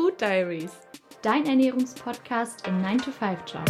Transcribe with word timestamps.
Food 0.00 0.20
Diaries, 0.20 0.70
dein 1.22 1.44
Ernährungspodcast 1.44 2.68
im 2.68 2.80
9-to-5-Job. 2.80 3.64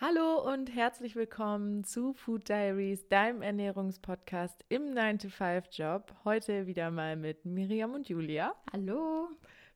Hallo 0.00 0.52
und 0.52 0.74
herzlich 0.74 1.14
willkommen 1.14 1.84
zu 1.84 2.12
Food 2.14 2.48
Diaries, 2.48 3.06
deinem 3.06 3.42
Ernährungspodcast 3.42 4.64
im 4.68 4.82
9-to-5-Job. 4.86 6.12
Heute 6.24 6.66
wieder 6.66 6.90
mal 6.90 7.14
mit 7.14 7.44
Miriam 7.44 7.94
und 7.94 8.08
Julia. 8.08 8.52
Hallo. 8.72 9.28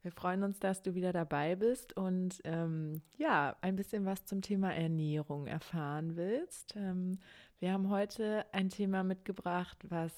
Wir 0.02 0.12
freuen 0.12 0.42
uns, 0.42 0.58
dass 0.58 0.82
du 0.82 0.94
wieder 0.94 1.12
dabei 1.12 1.56
bist 1.56 1.94
und 1.96 2.40
ähm, 2.44 3.02
ja, 3.18 3.56
ein 3.60 3.76
bisschen 3.76 4.06
was 4.06 4.24
zum 4.24 4.40
Thema 4.40 4.74
Ernährung 4.74 5.46
erfahren 5.46 6.16
willst. 6.16 6.74
Ähm, 6.74 7.18
wir 7.58 7.72
haben 7.72 7.90
heute 7.90 8.46
ein 8.52 8.70
Thema 8.70 9.04
mitgebracht, 9.04 9.78
was 9.88 10.12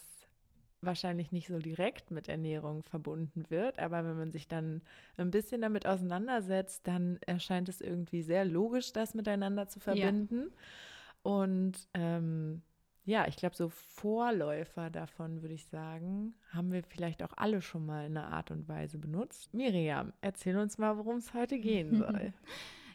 wahrscheinlich 0.83 1.33
nicht 1.33 1.49
so 1.49 1.59
direkt 1.59 2.11
mit 2.11 2.29
Ernährung 2.29 2.83
verbunden 2.83 3.45
wird, 3.49 3.79
aber 3.79 4.05
wenn 4.05 4.17
man 4.17 4.33
sich 4.33 4.49
dann 4.49 4.83
ein 5.17 5.31
bisschen 5.31 5.63
damit 5.63 5.87
auseinandersetzt, 5.87 6.87
dann 6.87 7.19
erscheint 7.27 7.69
es 7.69 7.81
irgendwie 7.81 8.23
sehr 8.23 8.45
logisch, 8.45 8.93
das 8.93 9.15
miteinander 9.15 9.69
zu 9.69 9.81
verbinden. 9.81 10.51
Ja. 10.51 11.31
Und 11.33 11.89
ähm, 11.95 12.63
ja, 13.05 13.27
ich 13.27 13.37
glaube, 13.37 13.57
so 13.57 13.69
Vorläufer 13.69 14.91
davon, 14.91 15.43
würde 15.43 15.55
ich 15.55 15.67
sagen, 15.67 16.35
haben 16.51 16.71
wir 16.71 16.83
vielleicht 16.85 17.23
auch 17.23 17.33
alle 17.37 17.61
schon 17.61 17.85
mal 17.85 18.07
in 18.07 18.17
einer 18.17 18.33
Art 18.33 18.51
und 18.51 18.69
Weise 18.69 18.99
benutzt. 18.99 19.53
Miriam, 19.53 20.13
erzähl 20.21 20.57
uns 20.57 20.79
mal, 20.79 20.97
worum 20.97 21.17
es 21.17 21.35
heute 21.35 21.59
gehen 21.59 21.97
soll. 21.99 22.33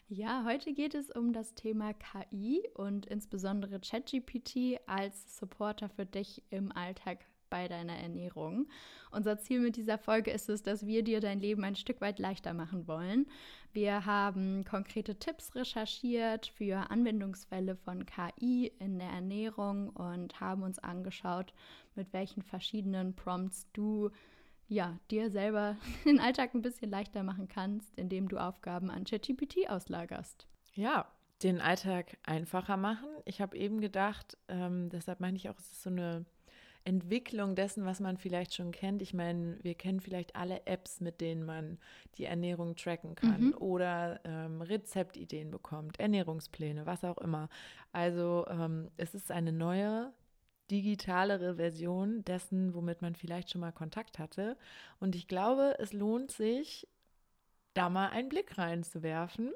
Ja, 0.08 0.44
heute 0.46 0.72
geht 0.72 0.94
es 0.94 1.10
um 1.10 1.34
das 1.34 1.54
Thema 1.54 1.92
KI 1.92 2.62
und 2.74 3.04
insbesondere 3.04 3.78
ChatGPT 3.78 4.80
als 4.86 5.36
Supporter 5.36 5.90
für 5.90 6.06
dich 6.06 6.42
im 6.48 6.72
Alltag 6.72 7.26
bei 7.48 7.68
deiner 7.68 7.96
Ernährung. 7.96 8.68
Unser 9.10 9.38
Ziel 9.38 9.60
mit 9.60 9.76
dieser 9.76 9.98
Folge 9.98 10.30
ist 10.30 10.48
es, 10.48 10.62
dass 10.62 10.86
wir 10.86 11.02
dir 11.02 11.20
dein 11.20 11.40
Leben 11.40 11.64
ein 11.64 11.76
Stück 11.76 12.00
weit 12.00 12.18
leichter 12.18 12.54
machen 12.54 12.86
wollen. 12.86 13.26
Wir 13.72 14.06
haben 14.06 14.64
konkrete 14.64 15.18
Tipps 15.18 15.54
recherchiert 15.54 16.46
für 16.46 16.90
Anwendungsfälle 16.90 17.76
von 17.76 18.06
KI 18.06 18.72
in 18.78 18.98
der 18.98 19.10
Ernährung 19.10 19.90
und 19.90 20.40
haben 20.40 20.62
uns 20.62 20.78
angeschaut, 20.78 21.52
mit 21.94 22.12
welchen 22.12 22.42
verschiedenen 22.42 23.14
Prompts 23.14 23.66
du 23.72 24.10
ja, 24.68 24.98
dir 25.10 25.30
selber 25.30 25.76
den 26.04 26.20
Alltag 26.20 26.54
ein 26.54 26.62
bisschen 26.62 26.90
leichter 26.90 27.22
machen 27.22 27.48
kannst, 27.48 27.94
indem 27.96 28.28
du 28.28 28.38
Aufgaben 28.38 28.90
an 28.90 29.04
ChatGPT 29.04 29.68
auslagerst. 29.68 30.46
Ja, 30.74 31.10
den 31.42 31.60
Alltag 31.60 32.18
einfacher 32.24 32.76
machen. 32.76 33.08
Ich 33.24 33.40
habe 33.40 33.56
eben 33.56 33.80
gedacht, 33.80 34.36
ähm, 34.48 34.88
deshalb 34.90 35.20
meine 35.20 35.36
ich 35.36 35.48
auch, 35.48 35.58
es 35.58 35.72
ist 35.72 35.82
so 35.82 35.90
eine 35.90 36.24
Entwicklung 36.88 37.54
dessen, 37.54 37.84
was 37.84 38.00
man 38.00 38.16
vielleicht 38.16 38.54
schon 38.54 38.72
kennt. 38.72 39.02
Ich 39.02 39.12
meine, 39.12 39.58
wir 39.62 39.74
kennen 39.74 40.00
vielleicht 40.00 40.34
alle 40.34 40.66
Apps, 40.66 41.02
mit 41.02 41.20
denen 41.20 41.44
man 41.44 41.78
die 42.16 42.24
Ernährung 42.24 42.76
tracken 42.76 43.14
kann 43.14 43.48
mhm. 43.48 43.54
oder 43.58 44.20
ähm, 44.24 44.62
Rezeptideen 44.62 45.50
bekommt, 45.50 46.00
Ernährungspläne, 46.00 46.86
was 46.86 47.04
auch 47.04 47.18
immer. 47.18 47.50
Also 47.92 48.46
ähm, 48.48 48.90
es 48.96 49.14
ist 49.14 49.30
eine 49.30 49.52
neue 49.52 50.14
digitalere 50.70 51.56
Version 51.56 52.24
dessen, 52.24 52.72
womit 52.72 53.02
man 53.02 53.14
vielleicht 53.14 53.50
schon 53.50 53.60
mal 53.60 53.72
Kontakt 53.72 54.18
hatte. 54.18 54.56
Und 54.98 55.14
ich 55.14 55.28
glaube, 55.28 55.76
es 55.78 55.92
lohnt 55.92 56.30
sich, 56.30 56.88
da 57.74 57.90
mal 57.90 58.08
einen 58.08 58.30
Blick 58.30 58.56
reinzuwerfen. 58.56 59.52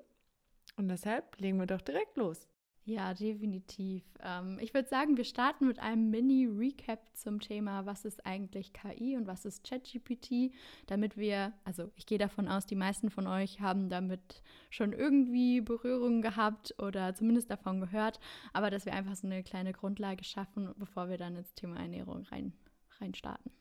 Und 0.76 0.88
deshalb 0.88 1.40
legen 1.40 1.58
wir 1.58 1.66
doch 1.66 1.80
direkt 1.80 2.18
los. 2.18 2.46
Ja, 2.84 3.14
definitiv. 3.14 4.02
Ähm, 4.20 4.58
ich 4.60 4.74
würde 4.74 4.88
sagen, 4.88 5.16
wir 5.16 5.24
starten 5.24 5.68
mit 5.68 5.78
einem 5.78 6.10
Mini-Recap 6.10 6.98
zum 7.14 7.38
Thema, 7.38 7.86
was 7.86 8.04
ist 8.04 8.26
eigentlich 8.26 8.72
KI 8.72 9.16
und 9.16 9.28
was 9.28 9.44
ist 9.44 9.62
ChatGPT, 9.62 10.52
damit 10.86 11.16
wir, 11.16 11.52
also 11.64 11.92
ich 11.94 12.06
gehe 12.06 12.18
davon 12.18 12.48
aus, 12.48 12.66
die 12.66 12.74
meisten 12.74 13.08
von 13.08 13.28
euch 13.28 13.60
haben 13.60 13.88
damit 13.88 14.42
schon 14.70 14.92
irgendwie 14.92 15.60
Berührungen 15.60 16.22
gehabt 16.22 16.74
oder 16.78 17.14
zumindest 17.14 17.50
davon 17.52 17.80
gehört, 17.80 18.18
aber 18.52 18.68
dass 18.68 18.84
wir 18.84 18.94
einfach 18.94 19.14
so 19.14 19.28
eine 19.28 19.44
kleine 19.44 19.72
Grundlage 19.72 20.24
schaffen, 20.24 20.74
bevor 20.76 21.08
wir 21.08 21.18
dann 21.18 21.36
ins 21.36 21.54
Thema 21.54 21.78
Ernährung 21.78 22.22
rein, 22.32 22.52
rein 23.00 23.14
starten. 23.14 23.52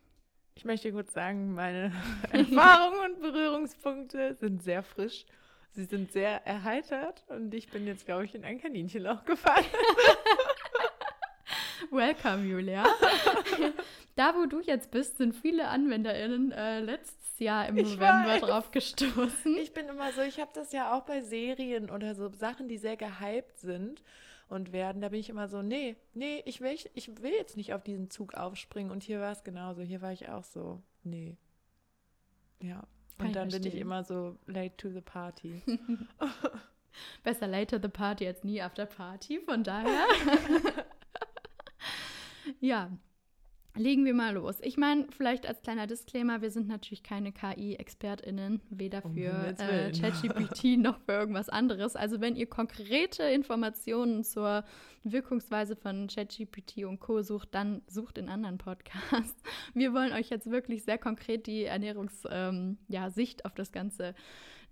Ich 0.56 0.66
möchte 0.66 0.92
kurz 0.92 1.14
sagen, 1.14 1.54
meine 1.54 1.92
Erfahrungen 2.32 3.12
und 3.12 3.22
Berührungspunkte 3.22 4.34
sind 4.40 4.64
sehr 4.64 4.82
frisch. 4.82 5.26
Sie 5.74 5.86
sind 5.86 6.12
sehr 6.12 6.46
erheitert 6.46 7.24
und 7.30 7.54
ich 7.54 7.70
bin 7.70 7.88
jetzt, 7.88 8.06
glaube 8.06 8.26
ich, 8.26 8.36
in 8.36 8.44
ein 8.44 8.60
Kaninchenloch 8.60 9.24
gefallen. 9.26 9.66
Welcome, 11.90 12.46
Julia. 12.46 12.86
da, 14.16 14.36
wo 14.36 14.46
du 14.46 14.60
jetzt 14.62 14.92
bist, 14.92 15.18
sind 15.18 15.36
viele 15.36 15.68
AnwenderInnen 15.68 16.52
äh, 16.52 16.80
letztes 16.82 17.40
Jahr 17.40 17.68
im 17.68 17.76
November 17.76 18.40
drauf 18.40 18.72
gestoßen. 18.72 19.58
Ich 19.58 19.74
bin 19.74 19.88
immer 19.88 20.12
so, 20.12 20.22
ich 20.22 20.40
habe 20.40 20.52
das 20.54 20.74
ja 20.74 20.94
auch 20.94 21.04
bei 21.04 21.22
Serien 21.22 21.90
oder 21.90 22.16
so 22.16 22.30
Sachen, 22.30 22.68
die 22.68 22.78
sehr 22.78 22.98
gehypt 22.98 23.58
sind 23.60 24.04
und 24.50 24.74
werden. 24.74 25.02
Da 25.02 25.10
bin 25.10 25.20
ich 25.20 25.30
immer 25.30 25.48
so, 25.48 25.62
nee, 25.62 25.96
nee, 26.14 26.44
ich 26.46 26.62
will, 26.62 26.76
ich 26.94 27.22
will 27.22 27.32
jetzt 27.32 27.58
nicht 27.58 27.74
auf 27.74 27.84
diesen 27.84 28.10
Zug 28.10 28.34
aufspringen. 28.34 28.92
Und 28.92 29.04
hier 29.04 29.20
war 29.22 29.32
es 29.32 29.44
genauso. 29.44 29.82
Hier 29.82 30.02
war 30.02 30.12
ich 30.12 30.30
auch 30.30 30.44
so, 30.44 30.82
nee. 31.04 31.38
Ja. 32.62 32.84
Und 33.28 33.36
dann 33.36 33.50
bin 33.50 33.66
ich 33.66 33.76
immer 33.76 34.04
so 34.04 34.38
late 34.48 34.76
to 34.78 34.90
the 34.90 35.02
party. 35.02 35.62
Besser 37.24 37.48
late 37.48 37.76
to 37.76 37.82
the 37.82 37.92
party 37.92 38.28
als 38.28 38.44
nie 38.44 38.62
after 38.62 38.86
party, 38.86 39.40
von 39.40 39.64
daher. 39.64 40.06
ja, 42.60 42.90
Legen 43.76 44.04
wir 44.04 44.14
mal 44.14 44.34
los. 44.34 44.58
Ich 44.62 44.78
meine, 44.78 45.08
vielleicht 45.16 45.48
als 45.48 45.62
kleiner 45.62 45.88
Disclaimer, 45.88 46.42
wir 46.42 46.52
sind 46.52 46.68
natürlich 46.68 47.04
keine 47.04 47.32
KI-ExpertInnen, 47.32 48.62
weder 48.70 49.02
für 49.02 49.56
äh, 49.60 49.92
ChatGPT 49.92 50.64
noch 50.78 51.00
für 51.00 51.14
irgendwas 51.14 51.48
anderes. 51.48 51.96
Also 51.96 52.20
wenn 52.20 52.36
ihr 52.36 52.48
konkrete 52.48 53.24
Informationen 53.24 54.26
zur 54.26 54.66
Wirkungsweise 55.04 55.78
von 55.78 56.08
ChatGPT 56.08 56.86
und 56.86 57.00
Co. 57.00 57.22
sucht, 57.22 57.56
dann 57.56 57.82
sucht 57.88 58.18
in 58.18 58.28
anderen 58.28 58.58
Podcasts. 58.58 59.42
Wir 59.74 59.94
wollen 59.94 60.14
euch 60.14 60.30
jetzt 60.30 60.52
wirklich 60.52 60.84
sehr 60.84 60.98
konkret 60.98 61.48
die 61.48 61.64
Ernährungssicht 61.64 62.28
ähm, 62.30 62.78
ja, 62.88 63.08
auf 63.44 63.56
das 63.56 63.72
Ganze 63.72 64.16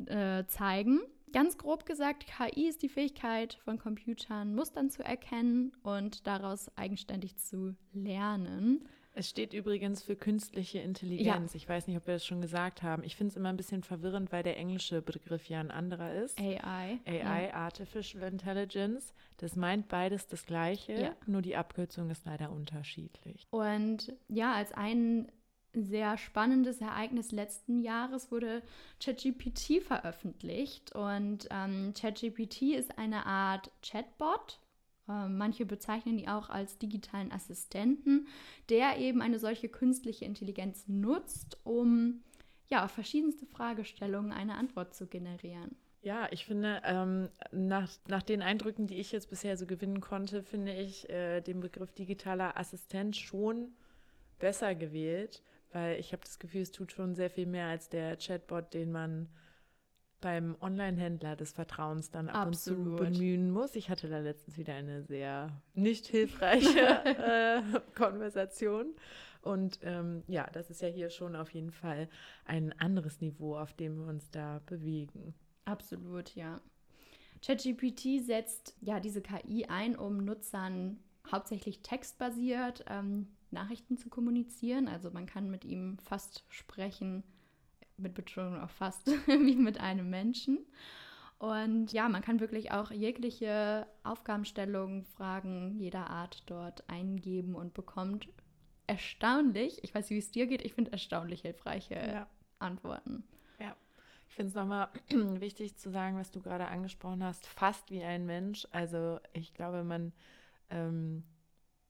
äh, 0.05 0.45
zeigen. 0.47 0.99
Ganz 1.31 1.57
grob 1.57 1.85
gesagt, 1.85 2.25
KI 2.27 2.67
ist 2.67 2.81
die 2.81 2.89
Fähigkeit 2.89 3.55
von 3.63 3.77
Computern, 3.77 4.55
Mustern 4.55 4.89
zu 4.89 5.03
erkennen 5.03 5.73
und 5.83 6.25
daraus 6.25 6.75
eigenständig 6.77 7.37
zu 7.37 7.75
lernen. 7.93 8.87
Es 9.13 9.29
steht 9.29 9.53
übrigens 9.53 10.01
für 10.01 10.15
künstliche 10.15 10.79
Intelligenz. 10.79 11.53
Ja. 11.53 11.57
Ich 11.57 11.67
weiß 11.67 11.87
nicht, 11.87 11.97
ob 11.97 12.07
wir 12.07 12.13
das 12.13 12.25
schon 12.25 12.41
gesagt 12.41 12.83
haben. 12.83 13.03
Ich 13.03 13.15
finde 13.15 13.31
es 13.31 13.37
immer 13.37 13.49
ein 13.49 13.57
bisschen 13.57 13.83
verwirrend, 13.83 14.31
weil 14.31 14.43
der 14.43 14.57
englische 14.57 15.01
Begriff 15.01 15.49
ja 15.49 15.59
ein 15.59 15.71
anderer 15.71 16.13
ist. 16.13 16.39
AI. 16.39 16.99
AI, 17.05 17.47
ja. 17.47 17.53
Artificial 17.53 18.31
Intelligence. 18.31 19.13
Das 19.37 19.55
meint 19.55 19.87
beides 19.87 20.27
das 20.27 20.45
Gleiche, 20.45 20.93
ja. 20.93 21.15
nur 21.25 21.41
die 21.41 21.55
Abkürzung 21.55 22.09
ist 22.09 22.25
leider 22.25 22.51
unterschiedlich. 22.51 23.47
Und 23.51 24.13
ja, 24.27 24.53
als 24.53 24.71
ein 24.71 25.29
sehr 25.73 26.17
spannendes 26.17 26.81
Ereignis 26.81 27.31
letzten 27.31 27.79
Jahres 27.79 28.31
wurde 28.31 28.61
ChatGPT 29.03 29.81
veröffentlicht. 29.81 30.95
Und 30.95 31.47
ähm, 31.51 31.93
ChatGPT 31.99 32.73
ist 32.73 32.97
eine 32.97 33.25
Art 33.25 33.71
Chatbot. 33.81 34.59
Ähm, 35.07 35.37
manche 35.37 35.65
bezeichnen 35.65 36.19
ihn 36.19 36.29
auch 36.29 36.49
als 36.49 36.77
digitalen 36.77 37.31
Assistenten, 37.31 38.27
der 38.69 38.97
eben 38.97 39.21
eine 39.21 39.39
solche 39.39 39.69
künstliche 39.69 40.25
Intelligenz 40.25 40.87
nutzt, 40.87 41.57
um 41.63 42.21
ja, 42.69 42.85
auf 42.85 42.91
verschiedenste 42.91 43.45
Fragestellungen 43.47 44.31
eine 44.31 44.55
Antwort 44.55 44.93
zu 44.93 45.07
generieren. 45.07 45.75
Ja, 46.01 46.27
ich 46.31 46.45
finde, 46.45 46.81
ähm, 46.85 47.29
nach, 47.51 47.89
nach 48.07 48.23
den 48.23 48.41
Eindrücken, 48.41 48.87
die 48.87 48.95
ich 48.95 49.11
jetzt 49.11 49.29
bisher 49.29 49.57
so 49.57 49.65
gewinnen 49.65 49.99
konnte, 49.99 50.43
finde 50.43 50.73
ich 50.73 51.09
äh, 51.09 51.41
den 51.41 51.59
Begriff 51.59 51.91
digitaler 51.91 52.57
Assistent 52.57 53.17
schon 53.17 53.73
besser 54.37 54.75
gewählt, 54.75 55.43
weil 55.71 55.99
ich 55.99 56.11
habe 56.11 56.23
das 56.23 56.39
Gefühl, 56.39 56.61
es 56.61 56.71
tut 56.71 56.91
schon 56.91 57.15
sehr 57.15 57.29
viel 57.29 57.45
mehr 57.45 57.67
als 57.67 57.89
der 57.89 58.17
Chatbot, 58.17 58.73
den 58.73 58.91
man 58.91 59.29
beim 60.21 60.57
Online-Händler 60.59 61.35
des 61.35 61.53
Vertrauens 61.53 62.11
dann 62.11 62.29
ab 62.29 62.47
Absolut. 62.47 62.99
und 62.99 63.13
zu 63.13 63.19
bemühen 63.19 63.51
muss. 63.51 63.75
Ich 63.75 63.89
hatte 63.89 64.09
da 64.09 64.19
letztens 64.19 64.57
wieder 64.57 64.73
eine 64.73 65.03
sehr 65.03 65.61
nicht 65.73 66.07
hilfreiche 66.07 66.79
äh, 67.05 67.61
Konversation. 67.95 68.95
Und 69.41 69.79
ähm, 69.83 70.23
ja, 70.27 70.49
das 70.51 70.69
ist 70.69 70.81
ja 70.81 70.89
hier 70.89 71.09
schon 71.09 71.35
auf 71.35 71.51
jeden 71.51 71.71
Fall 71.71 72.09
ein 72.43 72.77
anderes 72.79 73.21
Niveau, 73.21 73.57
auf 73.57 73.73
dem 73.73 73.97
wir 73.97 74.07
uns 74.07 74.29
da 74.31 74.61
bewegen. 74.65 75.33
Absolut, 75.63 76.35
ja. 76.35 76.59
ChatGPT 77.41 78.21
setzt 78.21 78.75
ja 78.81 78.99
diese 78.99 79.21
KI 79.21 79.65
ein, 79.69 79.95
um 79.95 80.17
Nutzern 80.17 80.99
hauptsächlich 81.31 81.81
textbasiert 81.81 82.83
ähm, 82.89 83.27
Nachrichten 83.51 83.97
zu 83.97 84.09
kommunizieren. 84.09 84.87
Also 84.87 85.11
man 85.11 85.25
kann 85.25 85.49
mit 85.49 85.65
ihm 85.65 85.97
fast 85.99 86.43
sprechen, 86.49 87.23
mit 87.97 88.13
Betonung 88.13 88.59
auf 88.59 88.71
fast, 88.71 89.07
wie 89.27 89.55
mit 89.55 89.79
einem 89.79 90.09
Menschen. 90.09 90.59
Und 91.39 91.93
ja, 91.93 92.09
man 92.09 92.21
kann 92.21 92.41
wirklich 92.41 92.71
auch 92.71 92.91
jegliche 92.91 93.87
Aufgabenstellungen, 94.03 95.03
Fragen 95.03 95.77
jeder 95.77 96.09
Art 96.09 96.43
dort 96.47 96.89
eingeben 96.89 97.55
und 97.55 97.73
bekommt 97.73 98.27
erstaunlich, 98.87 99.81
ich 99.83 99.95
weiß 99.95 100.09
nicht, 100.09 100.15
wie 100.15 100.25
es 100.25 100.31
dir 100.31 100.47
geht, 100.47 100.65
ich 100.65 100.73
finde 100.73 100.91
erstaunlich 100.91 101.41
hilfreiche 101.41 101.95
ja. 101.95 102.27
Antworten. 102.57 103.23
Ja, 103.59 103.75
ich 104.27 104.35
finde 104.35 104.49
es 104.49 104.55
nochmal 104.55 104.89
wichtig 105.09 105.77
zu 105.77 105.91
sagen, 105.91 106.17
was 106.17 106.31
du 106.31 106.41
gerade 106.41 106.67
angesprochen 106.67 107.23
hast, 107.23 107.47
fast 107.47 107.89
wie 107.89 108.03
ein 108.03 108.25
Mensch. 108.25 108.67
Also 108.71 109.19
ich 109.31 109.53
glaube, 109.53 109.85
man 109.85 110.11
ähm, 110.69 111.23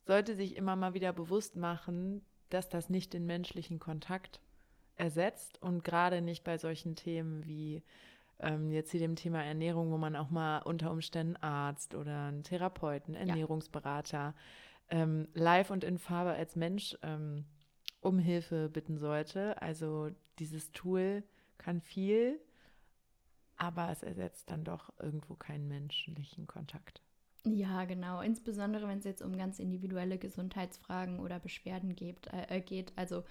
sollte 0.09 0.35
sich 0.35 0.57
immer 0.57 0.75
mal 0.75 0.95
wieder 0.95 1.13
bewusst 1.13 1.55
machen, 1.55 2.25
dass 2.49 2.67
das 2.67 2.89
nicht 2.89 3.13
den 3.13 3.27
menschlichen 3.27 3.77
Kontakt 3.77 4.41
ersetzt 4.95 5.61
und 5.61 5.83
gerade 5.83 6.21
nicht 6.21 6.43
bei 6.43 6.57
solchen 6.57 6.95
Themen 6.95 7.45
wie 7.45 7.83
ähm, 8.39 8.71
jetzt 8.71 8.89
hier 8.89 9.01
dem 9.01 9.15
Thema 9.15 9.43
Ernährung, 9.43 9.91
wo 9.91 9.99
man 9.99 10.15
auch 10.15 10.31
mal 10.31 10.63
unter 10.63 10.89
Umständen 10.89 11.35
Arzt 11.35 11.93
oder 11.93 12.25
einen 12.25 12.41
Therapeuten, 12.41 13.13
Ernährungsberater 13.13 14.17
ja. 14.17 14.33
ähm, 14.89 15.27
live 15.35 15.69
und 15.69 15.83
in 15.83 15.99
Farbe 15.99 16.31
als 16.31 16.55
Mensch 16.55 16.97
ähm, 17.03 17.45
um 18.01 18.17
Hilfe 18.17 18.67
bitten 18.67 18.97
sollte. 18.97 19.61
Also 19.61 20.09
dieses 20.39 20.71
Tool 20.71 21.21
kann 21.59 21.81
viel, 21.81 22.41
aber 23.57 23.91
es 23.91 24.01
ersetzt 24.01 24.49
dann 24.49 24.63
doch 24.63 24.91
irgendwo 24.99 25.35
keinen 25.35 25.67
menschlichen 25.67 26.47
Kontakt. 26.47 27.03
Ja, 27.45 27.85
genau. 27.85 28.21
Insbesondere 28.21 28.87
wenn 28.87 28.99
es 28.99 29.05
jetzt 29.05 29.21
um 29.21 29.37
ganz 29.37 29.59
individuelle 29.59 30.17
Gesundheitsfragen 30.17 31.19
oder 31.19 31.39
Beschwerden 31.39 31.95
geht. 31.95 32.27
Äh, 32.31 32.61
geht. 32.61 32.91
Also 32.95 33.23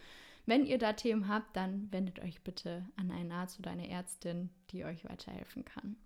wenn 0.46 0.64
ihr 0.64 0.78
da 0.78 0.94
Themen 0.94 1.28
habt, 1.28 1.56
dann 1.56 1.93
wendet 1.93 2.20
euch 2.20 2.43
bitte 2.43 2.87
an 2.96 3.10
einen 3.10 3.32
Arzt 3.32 3.58
oder 3.58 3.70
eine 3.70 3.88
Ärztin, 3.88 4.49
die 4.70 4.84
euch 4.84 5.05
weiterhelfen 5.05 5.64
kann. 5.64 5.96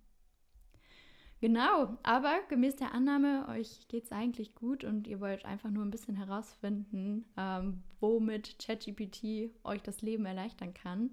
Genau, 1.39 1.97
aber 2.03 2.39
gemäß 2.47 2.77
der 2.77 2.93
Annahme, 2.93 3.47
euch 3.49 3.87
geht 3.89 4.05
es 4.05 4.11
eigentlich 4.13 4.55
gut 4.55 4.85
und 4.85 5.07
ihr 5.07 5.19
wollt 5.19 5.43
einfach 5.43 5.69
nur 5.69 5.83
ein 5.83 5.91
bisschen 5.91 6.15
herausfinden, 6.15 7.25
ähm, 7.35 7.83
womit 7.99 8.57
ChatGPT 8.59 9.51
euch 9.65 9.81
das 9.81 10.01
Leben 10.01 10.25
erleichtern 10.25 10.73
kann, 10.73 11.11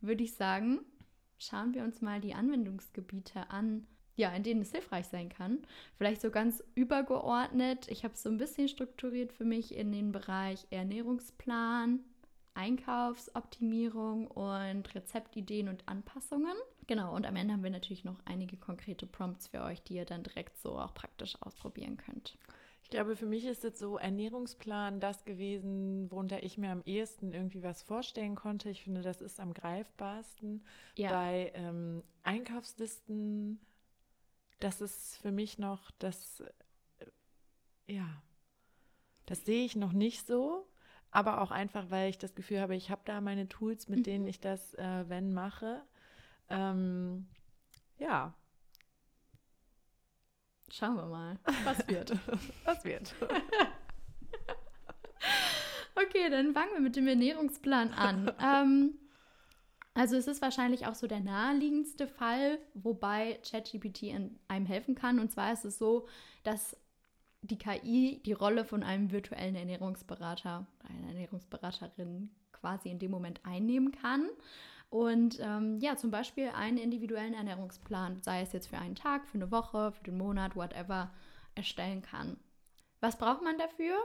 würde 0.00 0.22
ich 0.22 0.34
sagen, 0.34 0.80
schauen 1.38 1.74
wir 1.74 1.82
uns 1.82 2.00
mal 2.00 2.20
die 2.20 2.34
Anwendungsgebiete 2.34 3.50
an, 3.50 3.86
ja, 4.16 4.30
in 4.34 4.42
denen 4.42 4.62
es 4.62 4.72
hilfreich 4.72 5.06
sein 5.06 5.28
kann. 5.28 5.58
Vielleicht 5.96 6.20
so 6.20 6.30
ganz 6.30 6.62
übergeordnet. 6.74 7.88
Ich 7.88 8.04
habe 8.04 8.14
es 8.14 8.22
so 8.22 8.28
ein 8.28 8.38
bisschen 8.38 8.68
strukturiert 8.68 9.32
für 9.32 9.44
mich 9.44 9.74
in 9.74 9.92
den 9.92 10.12
Bereich 10.12 10.66
Ernährungsplan, 10.70 12.00
Einkaufsoptimierung 12.54 14.26
und 14.26 14.94
Rezeptideen 14.94 15.68
und 15.68 15.88
Anpassungen. 15.88 16.56
Genau, 16.86 17.14
und 17.14 17.26
am 17.26 17.36
Ende 17.36 17.54
haben 17.54 17.62
wir 17.62 17.70
natürlich 17.70 18.04
noch 18.04 18.20
einige 18.26 18.56
konkrete 18.56 19.06
Prompts 19.06 19.48
für 19.48 19.62
euch, 19.62 19.82
die 19.82 19.94
ihr 19.94 20.04
dann 20.04 20.22
direkt 20.22 20.58
so 20.58 20.78
auch 20.78 20.92
praktisch 20.92 21.36
ausprobieren 21.40 21.96
könnt. 21.96 22.36
Ich 22.82 22.90
glaube, 22.90 23.16
für 23.16 23.24
mich 23.24 23.46
ist 23.46 23.64
jetzt 23.64 23.78
so 23.78 23.96
Ernährungsplan 23.96 25.00
das 25.00 25.24
gewesen, 25.24 26.10
worunter 26.10 26.42
ich 26.42 26.58
mir 26.58 26.70
am 26.70 26.82
ehesten 26.84 27.32
irgendwie 27.32 27.62
was 27.62 27.82
vorstellen 27.82 28.34
konnte. 28.34 28.68
Ich 28.68 28.82
finde, 28.82 29.00
das 29.00 29.22
ist 29.22 29.40
am 29.40 29.54
greifbarsten. 29.54 30.62
Ja. 30.96 31.10
Bei 31.10 31.52
ähm, 31.54 32.02
Einkaufslisten, 32.22 33.60
das 34.62 34.80
ist 34.80 35.16
für 35.18 35.32
mich 35.32 35.58
noch 35.58 35.90
das, 35.98 36.42
äh, 36.98 37.94
ja, 37.94 38.22
das 39.26 39.44
sehe 39.44 39.64
ich 39.64 39.76
noch 39.76 39.92
nicht 39.92 40.26
so 40.26 40.66
aber 41.12 41.40
auch 41.42 41.50
einfach, 41.50 41.90
weil 41.90 42.10
ich 42.10 42.18
das 42.18 42.34
Gefühl 42.34 42.60
habe, 42.60 42.74
ich 42.74 42.90
habe 42.90 43.02
da 43.04 43.20
meine 43.20 43.48
Tools, 43.48 43.88
mit 43.88 44.00
mhm. 44.00 44.04
denen 44.04 44.26
ich 44.26 44.40
das, 44.40 44.74
äh, 44.74 45.04
wenn, 45.08 45.32
mache. 45.34 45.82
Ähm, 46.48 47.28
ja. 47.98 48.34
Schauen 50.70 50.96
wir 50.96 51.06
mal, 51.06 51.38
was 51.64 51.78
wird. 51.88 52.16
was 52.64 52.84
wird. 52.84 53.14
okay, 55.94 56.30
dann 56.30 56.54
fangen 56.54 56.72
wir 56.72 56.80
mit 56.80 56.96
dem 56.96 57.06
Ernährungsplan 57.06 57.92
an. 57.92 58.32
ähm, 58.42 58.94
also 59.94 60.16
es 60.16 60.26
ist 60.26 60.40
wahrscheinlich 60.40 60.86
auch 60.86 60.94
so 60.94 61.06
der 61.06 61.20
naheliegendste 61.20 62.08
Fall, 62.08 62.58
wobei 62.74 63.40
ChatGPT 63.48 64.14
einem 64.48 64.66
helfen 64.66 64.94
kann. 64.94 65.18
Und 65.18 65.30
zwar 65.30 65.52
ist 65.52 65.64
es 65.64 65.78
so, 65.78 66.06
dass 66.44 66.76
die 67.42 67.58
KI 67.58 68.22
die 68.24 68.32
Rolle 68.32 68.64
von 68.64 68.82
einem 68.82 69.10
virtuellen 69.10 69.54
Ernährungsberater, 69.54 70.66
einer 70.88 71.08
Ernährungsberaterin 71.08 72.30
quasi 72.52 72.88
in 72.88 73.00
dem 73.00 73.10
Moment 73.10 73.40
einnehmen 73.44 73.92
kann. 73.92 74.30
Und 74.88 75.40
ähm, 75.40 75.78
ja, 75.80 75.96
zum 75.96 76.10
Beispiel 76.10 76.48
einen 76.50 76.78
individuellen 76.78 77.34
Ernährungsplan, 77.34 78.22
sei 78.22 78.42
es 78.42 78.52
jetzt 78.52 78.68
für 78.68 78.78
einen 78.78 78.94
Tag, 78.94 79.26
für 79.26 79.38
eine 79.38 79.50
Woche, 79.50 79.92
für 79.92 80.04
den 80.04 80.18
Monat, 80.18 80.54
whatever, 80.54 81.10
erstellen 81.54 82.02
kann. 82.02 82.36
Was 83.00 83.18
braucht 83.18 83.42
man 83.42 83.58
dafür? 83.58 83.96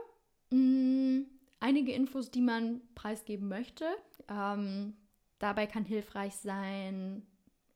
Hm, 0.51 1.27
einige 1.59 1.91
Infos, 1.91 2.31
die 2.31 2.41
man 2.41 2.81
preisgeben 2.95 3.47
möchte. 3.47 3.85
Ähm, 4.29 4.95
dabei 5.39 5.67
kann 5.67 5.85
hilfreich 5.85 6.35
sein 6.35 7.25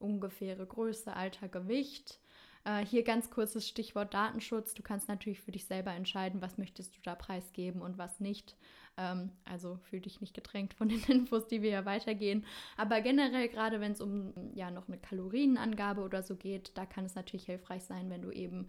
ungefähre 0.01 0.65
Größe, 0.65 1.15
Alter, 1.15 1.47
Gewicht, 1.47 2.19
äh, 2.63 2.85
hier 2.85 3.03
ganz 3.03 3.29
kurzes 3.29 3.67
Stichwort 3.67 4.13
Datenschutz. 4.13 4.73
Du 4.73 4.83
kannst 4.83 5.07
natürlich 5.07 5.41
für 5.41 5.51
dich 5.51 5.65
selber 5.65 5.91
entscheiden, 5.91 6.41
was 6.41 6.57
möchtest 6.57 6.95
du 6.95 6.99
da 7.03 7.15
preisgeben 7.15 7.81
und 7.81 7.97
was 7.97 8.19
nicht. 8.19 8.55
Ähm, 8.97 9.31
also 9.45 9.77
fühl 9.89 10.01
dich 10.01 10.21
nicht 10.21 10.33
gedrängt 10.33 10.73
von 10.73 10.89
den 10.89 11.03
Infos, 11.07 11.47
die 11.47 11.61
wir 11.61 11.69
ja 11.69 11.85
weitergehen. 11.85 12.45
Aber 12.77 13.01
generell, 13.01 13.47
gerade 13.47 13.79
wenn 13.79 13.93
es 13.93 14.01
um 14.01 14.33
ja 14.53 14.69
noch 14.71 14.87
eine 14.87 14.97
Kalorienangabe 14.97 16.01
oder 16.01 16.23
so 16.23 16.35
geht, 16.35 16.71
da 16.77 16.85
kann 16.85 17.05
es 17.05 17.15
natürlich 17.15 17.45
hilfreich 17.45 17.83
sein, 17.83 18.09
wenn 18.09 18.21
du 18.21 18.31
eben 18.31 18.67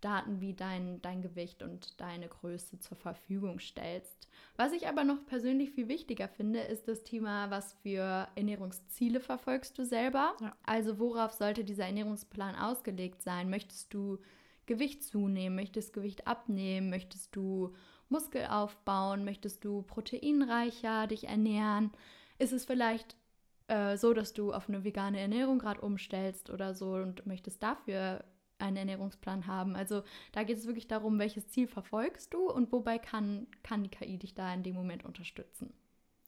Daten 0.00 0.40
wie 0.40 0.54
dein, 0.54 1.00
dein 1.02 1.22
Gewicht 1.22 1.62
und 1.62 2.00
deine 2.00 2.28
Größe 2.28 2.78
zur 2.78 2.96
Verfügung 2.96 3.60
stellst. 3.60 4.28
Was 4.56 4.72
ich 4.72 4.88
aber 4.88 5.04
noch 5.04 5.24
persönlich 5.26 5.70
viel 5.70 5.88
wichtiger 5.88 6.28
finde, 6.28 6.60
ist 6.60 6.88
das 6.88 7.04
Thema, 7.04 7.50
was 7.50 7.74
für 7.82 8.28
Ernährungsziele 8.34 9.20
verfolgst 9.20 9.78
du 9.78 9.84
selber? 9.84 10.34
Ja. 10.40 10.56
Also 10.64 10.98
worauf 10.98 11.32
sollte 11.32 11.64
dieser 11.64 11.86
Ernährungsplan 11.86 12.56
ausgelegt 12.56 13.22
sein? 13.22 13.50
Möchtest 13.50 13.92
du 13.94 14.18
Gewicht 14.66 15.02
zunehmen? 15.02 15.56
Möchtest 15.56 15.90
du 15.90 16.00
Gewicht 16.00 16.26
abnehmen? 16.26 16.90
Möchtest 16.90 17.34
du 17.34 17.74
Muskel 18.08 18.46
aufbauen? 18.46 19.24
Möchtest 19.24 19.64
du 19.64 19.82
proteinreicher 19.82 21.06
dich 21.06 21.28
ernähren? 21.28 21.90
Ist 22.38 22.52
es 22.52 22.64
vielleicht 22.64 23.16
äh, 23.68 23.96
so, 23.96 24.14
dass 24.14 24.32
du 24.32 24.52
auf 24.52 24.68
eine 24.68 24.84
vegane 24.84 25.20
Ernährung 25.20 25.58
gerade 25.58 25.80
umstellst 25.80 26.50
oder 26.50 26.74
so 26.74 26.94
und 26.94 27.26
möchtest 27.26 27.62
dafür 27.62 28.24
einen 28.60 28.76
Ernährungsplan 28.76 29.46
haben. 29.46 29.76
Also 29.76 30.02
da 30.32 30.42
geht 30.42 30.58
es 30.58 30.66
wirklich 30.66 30.88
darum, 30.88 31.18
welches 31.18 31.48
Ziel 31.48 31.66
verfolgst 31.66 32.34
du 32.34 32.50
und 32.50 32.72
wobei 32.72 32.98
kann, 32.98 33.46
kann 33.62 33.82
die 33.82 33.90
KI 33.90 34.18
dich 34.18 34.34
da 34.34 34.52
in 34.52 34.62
dem 34.62 34.74
Moment 34.74 35.04
unterstützen. 35.04 35.72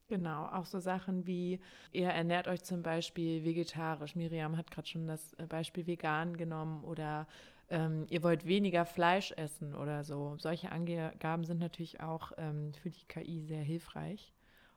Genau, 0.09 0.45
auch 0.47 0.67
so 0.67 0.79
Sachen 0.79 1.27
wie, 1.27 1.59
ihr 1.91 2.09
ernährt 2.09 2.47
euch 2.47 2.63
zum 2.63 2.83
Beispiel 2.83 3.45
vegetarisch. 3.45 4.15
Miriam 4.15 4.59
hat 4.59 4.71
gerade 4.71 4.87
schon 4.87 5.07
das 5.07 5.33
äh, 5.35 5.47
Beispiel 5.47 5.87
vegan 5.87 6.37
genommen 6.37 6.85
oder 6.85 7.27
ähm, 7.71 8.07
ihr 8.11 8.23
wollt 8.23 8.45
weniger 8.47 8.85
Fleisch 8.85 9.33
essen 9.33 9.75
oder 9.75 10.05
so. 10.05 10.37
Solche 10.39 10.71
Angaben 10.71 11.45
sind 11.45 11.61
natürlich 11.61 12.01
auch 12.01 12.33
ähm, 12.37 12.75
für 12.75 12.91
die 12.91 13.07
KI 13.09 13.41
sehr 13.41 13.63
hilfreich, 13.63 14.35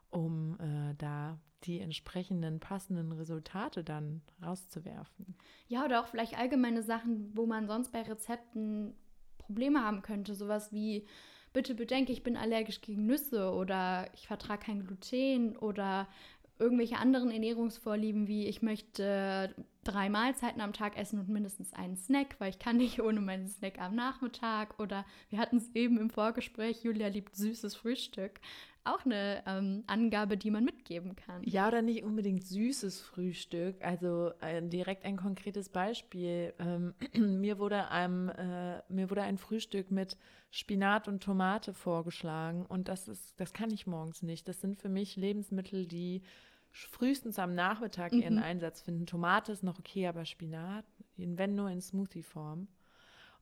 um 0.09 0.57
äh, 0.59 0.95
da 0.97 1.37
die 1.65 1.79
entsprechenden 1.79 2.59
passenden 2.59 3.11
Resultate 3.11 3.83
dann 3.83 4.21
rauszuwerfen. 4.43 5.35
Ja, 5.67 5.85
oder 5.85 6.01
auch 6.01 6.07
vielleicht 6.07 6.37
allgemeine 6.37 6.83
Sachen, 6.83 7.31
wo 7.35 7.45
man 7.45 7.67
sonst 7.67 7.91
bei 7.91 8.01
Rezepten 8.01 8.93
Probleme 9.37 9.83
haben 9.83 10.01
könnte. 10.01 10.33
Sowas 10.35 10.71
wie, 10.71 11.05
bitte 11.53 11.75
bedenke, 11.75 12.11
ich 12.11 12.23
bin 12.23 12.37
allergisch 12.37 12.81
gegen 12.81 13.05
Nüsse 13.05 13.51
oder 13.51 14.09
ich 14.13 14.27
vertrage 14.27 14.65
kein 14.65 14.85
Gluten 14.85 15.55
oder 15.57 16.07
irgendwelche 16.57 16.97
anderen 16.97 17.31
Ernährungsvorlieben 17.31 18.27
wie 18.27 18.47
ich 18.47 18.61
möchte 18.61 19.53
drei 19.83 20.09
Mahlzeiten 20.09 20.61
am 20.61 20.73
Tag 20.73 20.97
essen 20.97 21.19
und 21.19 21.29
mindestens 21.29 21.73
einen 21.73 21.97
Snack, 21.97 22.35
weil 22.39 22.49
ich 22.49 22.59
kann 22.59 22.77
nicht 22.77 23.01
ohne 23.01 23.19
meinen 23.21 23.47
Snack 23.47 23.79
am 23.79 23.93
Nachmittag 23.93 24.79
oder 24.79 25.05
wir 25.29 25.39
hatten 25.39 25.57
es 25.57 25.69
eben 25.75 25.97
im 25.97 26.09
Vorgespräch, 26.09 26.83
Julia 26.83 27.07
liebt 27.07 27.35
süßes 27.35 27.75
Frühstück 27.75 28.39
auch 28.85 29.05
eine 29.05 29.43
ähm, 29.45 29.83
Angabe, 29.87 30.37
die 30.37 30.51
man 30.51 30.63
mitgeben 30.63 31.15
kann. 31.15 31.41
Ja, 31.43 31.67
oder 31.67 31.81
nicht 31.81 32.03
unbedingt 32.03 32.45
süßes 32.45 33.01
Frühstück. 33.01 33.83
Also 33.83 34.31
äh, 34.41 34.61
direkt 34.61 35.05
ein 35.05 35.17
konkretes 35.17 35.69
Beispiel. 35.69 36.53
Ähm, 36.59 36.93
mir, 37.41 37.59
wurde 37.59 37.89
ein, 37.89 38.29
äh, 38.29 38.81
mir 38.89 39.09
wurde 39.09 39.23
ein 39.23 39.37
Frühstück 39.37 39.91
mit 39.91 40.17
Spinat 40.51 41.07
und 41.07 41.21
Tomate 41.21 41.73
vorgeschlagen 41.73 42.65
und 42.65 42.87
das 42.87 43.07
ist, 43.07 43.39
das 43.39 43.51
kann 43.51 43.71
ich 43.71 43.87
morgens 43.87 44.21
nicht. 44.21 44.47
Das 44.47 44.61
sind 44.61 44.77
für 44.77 44.89
mich 44.89 45.15
Lebensmittel, 45.17 45.85
die 45.85 46.21
frühestens 46.71 47.39
am 47.39 47.55
Nachmittag 47.55 48.13
mhm. 48.13 48.21
ihren 48.21 48.39
Einsatz 48.39 48.81
finden. 48.81 49.05
Tomate 49.05 49.51
ist 49.51 49.63
noch 49.63 49.79
okay, 49.79 50.07
aber 50.07 50.25
Spinat, 50.25 50.85
wenn 51.17 51.55
nur 51.55 51.69
in 51.69 51.81
Smoothie-Form. 51.81 52.67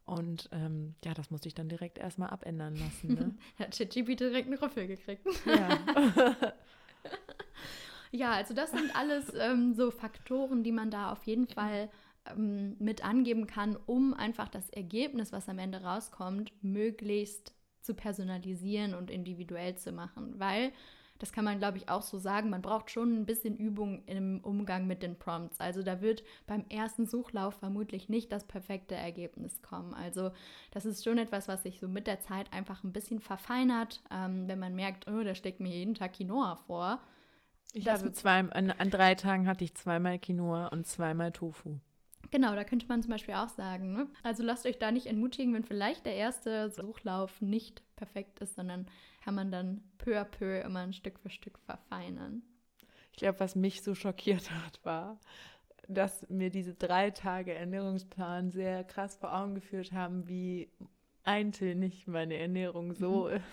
Und 0.05 0.49
ähm, 0.51 0.95
ja, 1.05 1.13
das 1.13 1.31
musste 1.31 1.47
ich 1.47 1.53
dann 1.53 1.69
direkt 1.69 1.97
erstmal 1.97 2.29
abändern 2.29 2.75
lassen. 2.75 3.13
Ne? 3.13 3.35
Hat 3.59 3.77
ChatGPT 3.77 4.19
direkt 4.19 4.47
einen 4.47 4.57
Rüffel 4.57 4.87
gekriegt. 4.87 5.25
Ja. 5.45 5.79
ja, 8.11 8.31
also 8.31 8.53
das 8.53 8.71
sind 8.71 8.93
alles 8.95 9.33
ähm, 9.33 9.73
so 9.73 9.91
Faktoren, 9.91 10.63
die 10.63 10.73
man 10.73 10.91
da 10.91 11.11
auf 11.11 11.23
jeden 11.23 11.47
Fall 11.47 11.89
ähm, 12.29 12.75
mit 12.79 13.03
angeben 13.05 13.47
kann, 13.47 13.77
um 13.85 14.13
einfach 14.13 14.49
das 14.49 14.69
Ergebnis, 14.69 15.31
was 15.31 15.47
am 15.47 15.59
Ende 15.59 15.83
rauskommt, 15.83 16.51
möglichst 16.61 17.53
zu 17.81 17.93
personalisieren 17.93 18.95
und 18.95 19.11
individuell 19.11 19.75
zu 19.75 19.91
machen. 19.91 20.33
Weil, 20.37 20.71
das 21.23 21.31
kann 21.31 21.45
man, 21.45 21.57
glaube 21.57 21.77
ich, 21.77 21.87
auch 21.87 22.01
so 22.01 22.17
sagen, 22.17 22.49
man 22.49 22.61
braucht 22.61 22.91
schon 22.91 23.15
ein 23.17 23.25
bisschen 23.25 23.55
Übung 23.55 24.03
im 24.07 24.41
Umgang 24.43 24.87
mit 24.87 25.01
den 25.01 25.17
Prompts. 25.17 25.57
Also 25.57 25.81
da 25.81 26.01
wird 26.01 26.21
beim 26.47 26.65
ersten 26.67 27.05
Suchlauf 27.05 27.53
vermutlich 27.53 28.09
nicht 28.09 28.29
das 28.33 28.43
perfekte 28.43 28.95
Ergebnis 28.95 29.61
kommen. 29.61 29.93
Also 29.93 30.31
das 30.71 30.83
ist 30.83 31.01
schon 31.01 31.17
etwas, 31.17 31.47
was 31.47 31.63
sich 31.63 31.79
so 31.79 31.87
mit 31.87 32.07
der 32.07 32.19
Zeit 32.19 32.51
einfach 32.51 32.83
ein 32.83 32.91
bisschen 32.91 33.21
verfeinert, 33.21 34.03
ähm, 34.11 34.49
wenn 34.49 34.59
man 34.59 34.75
merkt, 34.75 35.07
oh, 35.07 35.23
da 35.23 35.33
steckt 35.33 35.61
mir 35.61 35.69
jeden 35.69 35.95
Tag 35.95 36.11
Quinoa 36.11 36.57
vor. 36.67 36.99
Ich 37.71 37.87
habe 37.87 38.11
zwei, 38.11 38.39
an, 38.39 38.71
an 38.71 38.89
drei 38.89 39.15
Tagen 39.15 39.47
hatte 39.47 39.63
ich 39.63 39.75
zweimal 39.75 40.19
Quinoa 40.19 40.67
und 40.67 40.85
zweimal 40.87 41.31
Tofu. 41.31 41.77
Genau, 42.31 42.53
da 42.53 42.65
könnte 42.65 42.87
man 42.87 43.01
zum 43.01 43.11
Beispiel 43.11 43.35
auch 43.35 43.47
sagen. 43.47 43.93
Ne? 43.93 44.07
Also 44.23 44.43
lasst 44.43 44.65
euch 44.65 44.77
da 44.77 44.91
nicht 44.91 45.05
entmutigen, 45.05 45.53
wenn 45.53 45.63
vielleicht 45.63 46.05
der 46.05 46.15
erste 46.15 46.69
Suchlauf 46.69 47.39
nicht 47.39 47.81
perfekt 47.95 48.39
ist, 48.39 48.55
sondern 48.55 48.87
kann 49.23 49.35
man 49.35 49.51
dann 49.51 49.81
peu 49.97 50.19
à 50.19 50.25
peu 50.25 50.59
immer 50.59 50.81
ein 50.81 50.93
Stück 50.93 51.17
für 51.19 51.29
Stück 51.29 51.57
verfeinern. 51.59 52.43
Ich 53.11 53.17
glaube, 53.17 53.39
was 53.39 53.55
mich 53.55 53.81
so 53.81 53.95
schockiert 53.95 54.51
hat, 54.51 54.83
war, 54.83 55.19
dass 55.87 56.27
mir 56.29 56.49
diese 56.49 56.73
drei 56.73 57.11
Tage 57.11 57.53
Ernährungsplan 57.53 58.51
sehr 58.51 58.83
krass 58.83 59.15
vor 59.15 59.33
Augen 59.33 59.55
geführt 59.55 59.91
haben, 59.91 60.27
wie 60.27 60.69
eintönig 61.23 62.07
meine 62.07 62.37
Ernährung 62.37 62.93
so 62.93 63.29
mhm. 63.29 63.35
ist. 63.35 63.43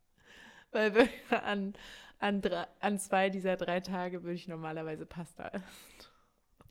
Weil 0.72 1.08
an, 1.28 1.74
an, 2.18 2.40
drei, 2.40 2.66
an 2.80 2.98
zwei 2.98 3.28
dieser 3.28 3.56
drei 3.56 3.80
Tage 3.80 4.22
würde 4.22 4.34
ich 4.34 4.48
normalerweise 4.48 5.04
Pasta 5.04 5.48
essen. 5.48 5.66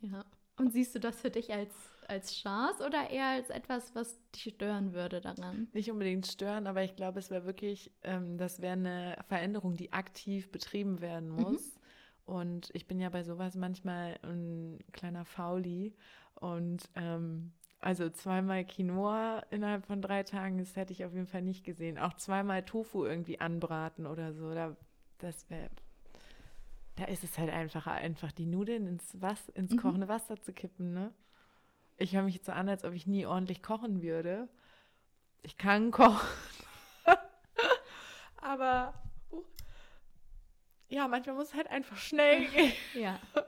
Ja. 0.01 0.25
Und 0.57 0.73
siehst 0.73 0.95
du 0.95 0.99
das 0.99 1.21
für 1.21 1.29
dich 1.29 1.53
als, 1.53 1.73
als 2.11 2.35
Chance 2.35 2.85
oder 2.85 3.09
eher 3.09 3.27
als 3.27 3.49
etwas, 3.49 3.95
was 3.95 4.19
dich 4.31 4.53
stören 4.55 4.93
würde 4.93 5.21
daran? 5.21 5.67
Nicht 5.73 5.89
unbedingt 5.91 6.27
stören, 6.27 6.67
aber 6.67 6.83
ich 6.83 6.95
glaube, 6.95 7.19
es 7.19 7.31
wäre 7.31 7.45
wirklich, 7.45 7.91
ähm, 8.03 8.37
das 8.37 8.61
wäre 8.61 8.73
eine 8.73 9.17
Veränderung, 9.27 9.75
die 9.75 9.93
aktiv 9.93 10.51
betrieben 10.51 11.01
werden 11.01 11.29
mhm. 11.29 11.41
muss. 11.41 11.75
Mhm. 11.75 11.81
Und 12.25 12.69
ich 12.73 12.87
bin 12.87 12.99
ja 12.99 13.09
bei 13.09 13.23
sowas 13.23 13.55
manchmal 13.55 14.19
ein 14.23 14.79
kleiner 14.91 15.25
Fauli. 15.25 15.95
Und 16.35 16.83
ähm, 16.95 17.51
also 17.79 18.09
zweimal 18.09 18.65
Quinoa 18.65 19.39
innerhalb 19.49 19.85
von 19.85 20.01
drei 20.01 20.23
Tagen, 20.23 20.59
das 20.59 20.75
hätte 20.75 20.93
ich 20.93 21.03
auf 21.03 21.13
jeden 21.13 21.27
Fall 21.27 21.41
nicht 21.41 21.63
gesehen. 21.63 21.97
Auch 21.97 22.13
zweimal 22.13 22.63
Tofu 22.63 23.05
irgendwie 23.05 23.39
anbraten 23.39 24.05
oder 24.05 24.33
so. 24.33 24.53
Da, 24.53 24.75
das 25.17 25.49
wäre 25.49 25.69
da 26.95 27.05
ist 27.05 27.23
es 27.23 27.37
halt 27.37 27.49
einfacher, 27.49 27.93
einfach 27.93 28.31
die 28.31 28.45
Nudeln 28.45 28.85
ins, 28.87 29.19
was, 29.19 29.49
ins 29.49 29.71
mhm. 29.71 29.77
kochende 29.77 30.07
Wasser 30.07 30.39
zu 30.41 30.53
kippen, 30.53 30.93
ne? 30.93 31.13
Ich 32.01 32.15
höre 32.15 32.23
mich 32.23 32.35
jetzt 32.35 32.47
so 32.47 32.51
an, 32.51 32.67
als 32.67 32.83
ob 32.83 32.93
ich 32.93 33.05
nie 33.05 33.25
ordentlich 33.25 33.61
kochen 33.61 34.01
würde. 34.01 34.49
Ich 35.43 35.57
kann 35.57 35.91
kochen. 35.91 36.27
Aber 38.37 38.93
uh, 39.31 39.43
ja, 40.89 41.07
manchmal 41.07 41.35
muss 41.35 41.49
es 41.49 41.53
halt 41.53 41.69
einfach 41.69 41.97
schnell 41.97 42.47
gehen. 42.47 42.73
ja. 42.95 43.19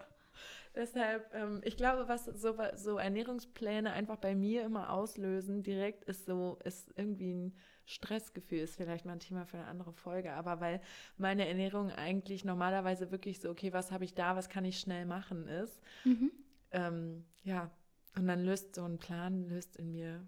Deshalb, 0.75 1.33
ähm, 1.33 1.61
ich 1.63 1.77
glaube, 1.77 2.07
was 2.07 2.25
so, 2.25 2.55
so 2.75 2.97
Ernährungspläne 2.97 3.91
einfach 3.91 4.17
bei 4.17 4.33
mir 4.33 4.63
immer 4.63 4.91
auslösen, 4.91 5.61
direkt 5.61 6.03
ist 6.05 6.25
so, 6.25 6.59
ist 6.63 6.91
irgendwie 6.95 7.33
ein 7.33 7.55
Stressgefühl 7.85 8.59
ist 8.59 8.77
vielleicht 8.77 9.05
mal 9.05 9.13
ein 9.13 9.19
Thema 9.19 9.45
für 9.45 9.57
eine 9.57 9.67
andere 9.67 9.93
Folge, 9.93 10.33
aber 10.33 10.61
weil 10.61 10.81
meine 11.17 11.47
Ernährung 11.47 11.91
eigentlich 11.91 12.45
normalerweise 12.45 13.11
wirklich 13.11 13.39
so, 13.39 13.49
okay, 13.49 13.73
was 13.73 13.91
habe 13.91 14.05
ich 14.05 14.13
da, 14.13 14.35
was 14.35 14.49
kann 14.49 14.63
ich 14.63 14.79
schnell 14.79 15.05
machen 15.05 15.47
ist. 15.47 15.81
Mhm. 16.05 16.31
Ähm, 16.71 17.25
ja, 17.43 17.69
und 18.15 18.27
dann 18.27 18.43
löst 18.43 18.75
so 18.75 18.83
ein 18.83 18.97
Plan, 18.99 19.47
löst 19.47 19.77
in 19.77 19.91
mir 19.91 20.25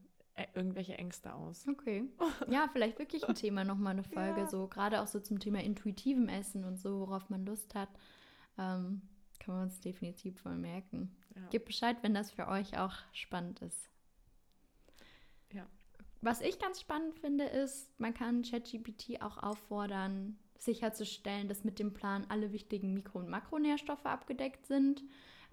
irgendwelche 0.53 0.97
Ängste 0.97 1.33
aus. 1.33 1.65
Okay. 1.67 2.03
Ja, 2.49 2.67
vielleicht 2.71 2.99
wirklich 2.99 3.27
ein 3.27 3.35
Thema, 3.35 3.63
nochmal 3.63 3.93
eine 3.93 4.03
Folge, 4.15 4.41
ja. 4.41 4.47
so 4.47 4.67
gerade 4.67 5.01
auch 5.01 5.07
so 5.07 5.19
zum 5.19 5.39
Thema 5.39 5.63
intuitivem 5.63 6.27
Essen 6.27 6.65
und 6.65 6.77
so, 6.77 6.99
worauf 6.99 7.29
man 7.29 7.45
Lust 7.45 7.73
hat. 7.75 7.89
Ähm, 8.57 9.01
kann 9.39 9.55
man 9.55 9.63
uns 9.65 9.79
definitiv 9.79 10.39
voll 10.41 10.55
merken. 10.55 11.15
Ja. 11.35 11.47
Gebt 11.49 11.65
Bescheid, 11.65 11.97
wenn 12.01 12.13
das 12.13 12.31
für 12.31 12.47
euch 12.47 12.77
auch 12.77 12.95
spannend 13.13 13.61
ist. 13.61 13.89
Was 16.25 16.41
ich 16.41 16.57
ganz 16.57 16.81
spannend 16.81 17.13
finde, 17.19 17.43
ist, 17.43 17.87
man 17.99 18.15
kann 18.15 18.41
ChatGPT 18.41 19.21
auch 19.21 19.37
auffordern, 19.37 20.39
sicherzustellen, 20.57 21.47
dass 21.47 21.63
mit 21.63 21.77
dem 21.77 21.93
Plan 21.93 22.25
alle 22.29 22.51
wichtigen 22.51 22.95
Mikro- 22.95 23.19
und 23.19 23.29
Makronährstoffe 23.29 24.07
abgedeckt 24.07 24.65
sind. 24.65 25.03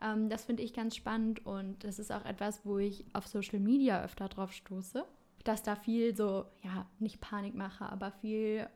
Ähm, 0.02 0.28
das 0.28 0.44
finde 0.44 0.62
ich 0.62 0.72
ganz 0.72 0.96
spannend 0.96 1.46
und 1.46 1.84
das 1.84 1.98
ist 1.98 2.12
auch 2.12 2.24
etwas, 2.24 2.64
wo 2.64 2.78
ich 2.78 3.04
auf 3.12 3.26
Social 3.26 3.60
Media 3.60 4.02
öfter 4.02 4.28
drauf 4.28 4.52
stoße, 4.52 5.04
dass 5.44 5.62
da 5.62 5.76
viel 5.76 6.16
so, 6.16 6.46
ja, 6.62 6.86
nicht 6.98 7.20
Panikmache, 7.20 7.84
aber 7.86 8.10
viel 8.12 8.68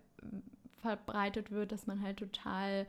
verbreitet 0.76 1.50
wird, 1.50 1.72
dass 1.72 1.86
man 1.86 2.00
halt 2.02 2.18
total 2.18 2.86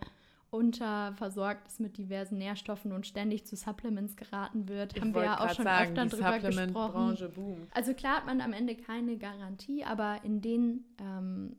unterversorgt 0.49 1.67
ist 1.67 1.79
mit 1.79 1.97
diversen 1.97 2.37
Nährstoffen 2.37 2.93
und 2.93 3.05
ständig 3.05 3.45
zu 3.45 3.55
Supplements 3.55 4.15
geraten 4.15 4.69
wird, 4.69 4.95
ich 4.95 5.01
haben 5.01 5.13
wir 5.13 5.23
ja 5.23 5.39
auch 5.39 5.53
schon 5.53 5.65
sagen, 5.65 5.97
öfter 5.97 6.17
drüber 6.17 6.39
gesprochen. 6.39 7.17
Boomt. 7.35 7.67
Also 7.73 7.93
klar 7.93 8.17
hat 8.17 8.25
man 8.25 8.39
am 8.39 8.53
Ende 8.53 8.75
keine 8.75 9.17
Garantie, 9.17 9.83
aber 9.83 10.21
in 10.23 10.41
den 10.41 10.85
ähm, 10.99 11.57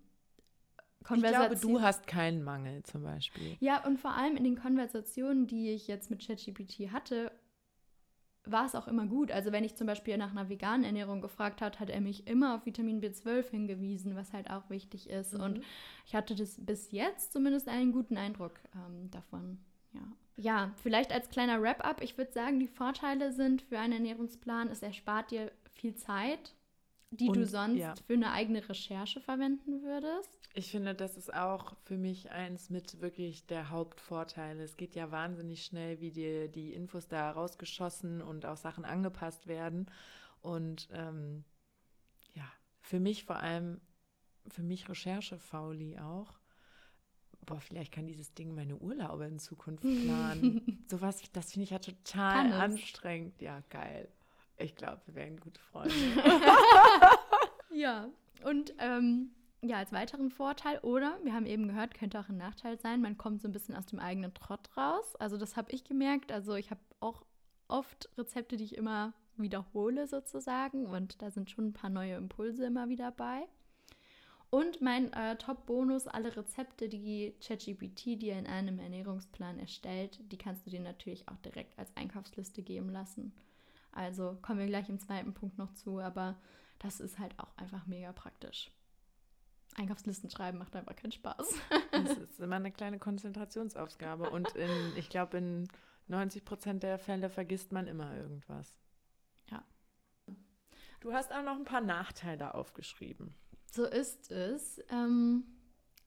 Konversationen. 1.08 1.52
Ich 1.52 1.60
glaube, 1.60 1.78
du 1.78 1.82
hast 1.82 2.06
keinen 2.06 2.42
Mangel 2.42 2.82
zum 2.82 3.02
Beispiel. 3.02 3.56
Ja, 3.60 3.84
und 3.86 3.98
vor 3.98 4.12
allem 4.12 4.36
in 4.36 4.44
den 4.44 4.56
Konversationen, 4.56 5.46
die 5.46 5.70
ich 5.70 5.88
jetzt 5.88 6.10
mit 6.10 6.26
ChatGPT 6.26 6.92
hatte, 6.92 7.32
war 8.44 8.66
es 8.66 8.74
auch 8.74 8.86
immer 8.86 9.06
gut. 9.06 9.30
Also 9.30 9.52
wenn 9.52 9.64
ich 9.64 9.74
zum 9.74 9.86
Beispiel 9.86 10.16
nach 10.16 10.30
einer 10.30 10.48
veganen 10.48 10.84
Ernährung 10.84 11.20
gefragt 11.20 11.60
hat, 11.60 11.80
hat 11.80 11.90
er 11.90 12.00
mich 12.00 12.26
immer 12.26 12.54
auf 12.54 12.66
Vitamin 12.66 13.00
B12 13.00 13.50
hingewiesen, 13.50 14.16
was 14.16 14.32
halt 14.32 14.50
auch 14.50 14.68
wichtig 14.70 15.08
ist. 15.08 15.34
Mhm. 15.34 15.40
Und 15.40 15.60
ich 16.06 16.14
hatte 16.14 16.34
das 16.34 16.56
bis 16.64 16.92
jetzt 16.92 17.32
zumindest 17.32 17.68
einen 17.68 17.92
guten 17.92 18.16
Eindruck 18.16 18.54
ähm, 18.74 19.10
davon. 19.10 19.58
Ja. 19.92 20.02
ja, 20.36 20.72
vielleicht 20.82 21.12
als 21.12 21.30
kleiner 21.30 21.62
Wrap-up. 21.62 22.02
Ich 22.02 22.18
würde 22.18 22.32
sagen, 22.32 22.60
die 22.60 22.68
Vorteile 22.68 23.32
sind 23.32 23.62
für 23.62 23.78
einen 23.78 23.94
Ernährungsplan, 23.94 24.68
es 24.68 24.82
erspart 24.82 25.30
dir 25.30 25.50
viel 25.72 25.94
Zeit 25.94 26.54
die 27.10 27.28
und, 27.28 27.36
du 27.36 27.46
sonst 27.46 27.78
ja. 27.78 27.94
für 28.06 28.14
eine 28.14 28.32
eigene 28.32 28.68
Recherche 28.68 29.20
verwenden 29.20 29.82
würdest? 29.82 30.38
Ich 30.54 30.70
finde, 30.70 30.94
das 30.94 31.16
ist 31.16 31.32
auch 31.32 31.76
für 31.84 31.96
mich 31.96 32.30
eins 32.30 32.70
mit 32.70 33.00
wirklich 33.00 33.46
der 33.46 33.70
Hauptvorteile. 33.70 34.62
Es 34.62 34.76
geht 34.76 34.94
ja 34.94 35.10
wahnsinnig 35.10 35.64
schnell, 35.64 36.00
wie 36.00 36.10
dir 36.10 36.48
die 36.48 36.72
Infos 36.74 37.08
da 37.08 37.30
rausgeschossen 37.30 38.20
und 38.20 38.44
auch 38.44 38.56
Sachen 38.56 38.84
angepasst 38.84 39.46
werden. 39.46 39.86
Und 40.40 40.88
ähm, 40.92 41.44
ja, 42.34 42.44
für 42.80 43.00
mich 43.00 43.24
vor 43.24 43.36
allem, 43.36 43.80
für 44.48 44.62
mich 44.62 44.88
Recherche-Fauli 44.88 45.98
auch. 45.98 46.38
Boah, 47.46 47.60
vielleicht 47.60 47.92
kann 47.92 48.06
dieses 48.06 48.34
Ding 48.34 48.54
meine 48.54 48.76
Urlaube 48.76 49.24
in 49.24 49.38
Zukunft 49.38 49.82
planen. 50.04 50.84
Sowas, 50.88 51.22
das 51.32 51.52
finde 51.52 51.64
ich 51.64 51.70
ja 51.70 51.78
total 51.78 52.52
anstrengend. 52.52 53.40
Ja, 53.40 53.62
geil. 53.70 54.08
Ich 54.58 54.74
glaube, 54.74 55.00
wir 55.06 55.14
wären 55.14 55.38
gute 55.38 55.60
Freunde. 55.60 55.94
ja, 57.70 58.08
und 58.44 58.74
ähm, 58.78 59.30
ja, 59.62 59.78
als 59.78 59.92
weiteren 59.92 60.30
Vorteil, 60.30 60.78
oder 60.80 61.18
wir 61.22 61.32
haben 61.32 61.46
eben 61.46 61.68
gehört, 61.68 61.94
könnte 61.94 62.18
auch 62.20 62.28
ein 62.28 62.36
Nachteil 62.36 62.78
sein, 62.78 63.00
man 63.00 63.18
kommt 63.18 63.42
so 63.42 63.48
ein 63.48 63.52
bisschen 63.52 63.76
aus 63.76 63.86
dem 63.86 63.98
eigenen 63.98 64.34
Trott 64.34 64.68
raus. 64.76 65.16
Also 65.16 65.36
das 65.36 65.56
habe 65.56 65.72
ich 65.72 65.84
gemerkt. 65.84 66.32
Also 66.32 66.54
ich 66.54 66.70
habe 66.70 66.80
auch 67.00 67.24
oft 67.68 68.08
Rezepte, 68.16 68.56
die 68.56 68.64
ich 68.64 68.76
immer 68.76 69.12
wiederhole 69.36 70.06
sozusagen 70.06 70.86
und 70.86 71.22
da 71.22 71.30
sind 71.30 71.50
schon 71.50 71.68
ein 71.68 71.72
paar 71.72 71.90
neue 71.90 72.16
Impulse 72.16 72.66
immer 72.66 72.88
wieder 72.88 73.12
bei. 73.12 73.46
Und 74.50 74.80
mein 74.80 75.12
äh, 75.12 75.36
Top-Bonus, 75.36 76.06
alle 76.06 76.34
Rezepte, 76.34 76.88
die 76.88 77.34
ChatGPT 77.40 78.22
dir 78.22 78.38
in 78.38 78.46
einem 78.46 78.78
Ernährungsplan 78.78 79.58
erstellt, 79.58 80.20
die 80.32 80.38
kannst 80.38 80.66
du 80.66 80.70
dir 80.70 80.80
natürlich 80.80 81.28
auch 81.28 81.36
direkt 81.38 81.78
als 81.78 81.94
Einkaufsliste 81.96 82.62
geben 82.62 82.88
lassen. 82.88 83.32
Also 83.92 84.38
kommen 84.42 84.60
wir 84.60 84.66
gleich 84.66 84.88
im 84.88 84.98
zweiten 84.98 85.34
Punkt 85.34 85.58
noch 85.58 85.72
zu, 85.74 85.98
aber 85.98 86.36
das 86.78 87.00
ist 87.00 87.18
halt 87.18 87.38
auch 87.38 87.56
einfach 87.56 87.86
mega 87.86 88.12
praktisch. 88.12 88.70
Einkaufslisten 89.76 90.30
schreiben 90.30 90.58
macht 90.58 90.74
einfach 90.76 90.96
keinen 90.96 91.12
Spaß. 91.12 91.54
das 91.92 92.16
ist 92.18 92.40
immer 92.40 92.56
eine 92.56 92.72
kleine 92.72 92.98
Konzentrationsaufgabe 92.98 94.30
und 94.30 94.54
in, 94.54 94.70
ich 94.96 95.08
glaube, 95.08 95.38
in 95.38 95.68
90 96.08 96.44
Prozent 96.44 96.82
der 96.82 96.98
Fälle 96.98 97.30
vergisst 97.30 97.72
man 97.72 97.86
immer 97.86 98.14
irgendwas. 98.16 98.76
Ja. 99.50 99.62
Du 101.00 101.12
hast 101.12 101.32
auch 101.32 101.42
noch 101.42 101.56
ein 101.56 101.64
paar 101.64 101.80
Nachteile 101.80 102.54
aufgeschrieben. 102.54 103.34
So 103.70 103.84
ist 103.84 104.30
es. 104.30 104.80
Ähm, 104.90 105.44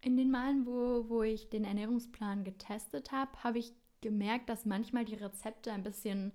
in 0.01 0.17
den 0.17 0.31
Malen, 0.31 0.65
wo, 0.65 1.07
wo 1.09 1.23
ich 1.23 1.49
den 1.49 1.63
Ernährungsplan 1.63 2.43
getestet 2.43 3.11
habe, 3.11 3.31
habe 3.43 3.59
ich 3.59 3.73
gemerkt, 4.01 4.49
dass 4.49 4.65
manchmal 4.65 5.05
die 5.05 5.15
Rezepte 5.15 5.71
ein 5.71 5.83
bisschen 5.83 6.33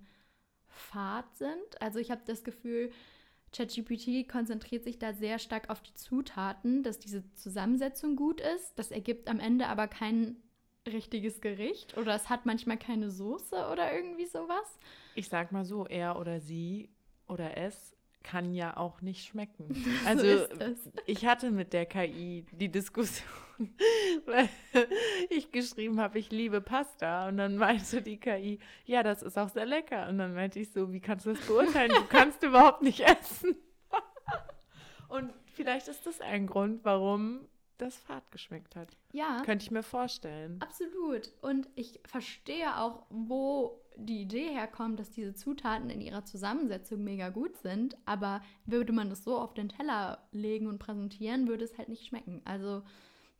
fad 0.69 1.35
sind. 1.35 1.81
Also 1.81 1.99
ich 1.99 2.11
habe 2.11 2.21
das 2.25 2.43
Gefühl, 2.43 2.91
ChatGPT 3.55 4.29
konzentriert 4.29 4.83
sich 4.83 4.99
da 4.99 5.13
sehr 5.13 5.39
stark 5.39 5.69
auf 5.69 5.81
die 5.81 5.93
Zutaten, 5.93 6.83
dass 6.83 6.99
diese 6.99 7.23
Zusammensetzung 7.33 8.15
gut 8.15 8.41
ist. 8.41 8.77
Das 8.77 8.91
ergibt 8.91 9.29
am 9.29 9.39
Ende 9.39 9.67
aber 9.67 9.87
kein 9.87 10.37
richtiges 10.85 11.41
Gericht 11.41 11.97
oder 11.97 12.15
es 12.15 12.29
hat 12.29 12.45
manchmal 12.45 12.77
keine 12.77 13.11
Soße 13.11 13.69
oder 13.71 13.93
irgendwie 13.93 14.25
sowas. 14.25 14.79
Ich 15.15 15.27
sag 15.27 15.51
mal 15.51 15.65
so, 15.65 15.85
er 15.85 16.19
oder 16.19 16.39
sie 16.39 16.89
oder 17.27 17.57
es 17.57 17.96
kann 18.27 18.53
ja 18.53 18.75
auch 18.75 19.01
nicht 19.01 19.25
schmecken. 19.25 19.69
Also 20.05 20.23
so 20.23 20.45
ich 21.05 21.25
hatte 21.25 21.49
mit 21.49 21.71
der 21.71 21.85
KI 21.85 22.45
die 22.51 22.69
Diskussion, 22.69 23.27
weil 24.25 24.49
ich 25.29 25.51
geschrieben 25.51 26.01
habe, 26.01 26.19
ich 26.19 26.29
liebe 26.29 26.59
Pasta 26.59 27.29
und 27.29 27.37
dann 27.37 27.55
meinte 27.55 28.01
die 28.01 28.17
KI, 28.19 28.59
ja, 28.85 29.01
das 29.01 29.23
ist 29.23 29.37
auch 29.37 29.47
sehr 29.47 29.65
lecker. 29.65 30.09
Und 30.09 30.17
dann 30.17 30.33
meinte 30.33 30.59
ich 30.59 30.71
so, 30.71 30.91
wie 30.91 30.99
kannst 30.99 31.25
du 31.25 31.33
das 31.33 31.45
beurteilen? 31.45 31.89
Du 31.89 32.03
kannst 32.03 32.43
überhaupt 32.43 32.81
nicht 32.81 32.99
essen. 32.99 33.55
und 35.07 35.33
vielleicht 35.53 35.87
ist 35.87 36.05
das 36.05 36.19
ein 36.19 36.47
Grund, 36.47 36.83
warum 36.83 37.47
das 37.77 37.95
Fahrt 37.95 38.29
geschmeckt 38.31 38.75
hat. 38.75 38.89
Ja. 39.13 39.41
Könnte 39.45 39.63
ich 39.63 39.71
mir 39.71 39.83
vorstellen. 39.83 40.59
Absolut. 40.61 41.31
Und 41.41 41.69
ich 41.75 42.01
verstehe 42.05 42.77
auch, 42.77 43.05
wo 43.09 43.79
die 43.97 44.21
Idee 44.21 44.49
herkommt, 44.49 44.99
dass 44.99 45.11
diese 45.11 45.33
Zutaten 45.33 45.89
in 45.89 46.01
ihrer 46.01 46.23
Zusammensetzung 46.23 47.03
mega 47.03 47.29
gut 47.29 47.57
sind, 47.57 47.97
aber 48.05 48.41
würde 48.65 48.93
man 48.93 49.09
das 49.09 49.23
so 49.23 49.37
auf 49.37 49.53
den 49.53 49.69
Teller 49.69 50.19
legen 50.31 50.67
und 50.67 50.79
präsentieren, 50.79 51.47
würde 51.47 51.65
es 51.65 51.77
halt 51.77 51.89
nicht 51.89 52.05
schmecken. 52.05 52.41
Also 52.45 52.83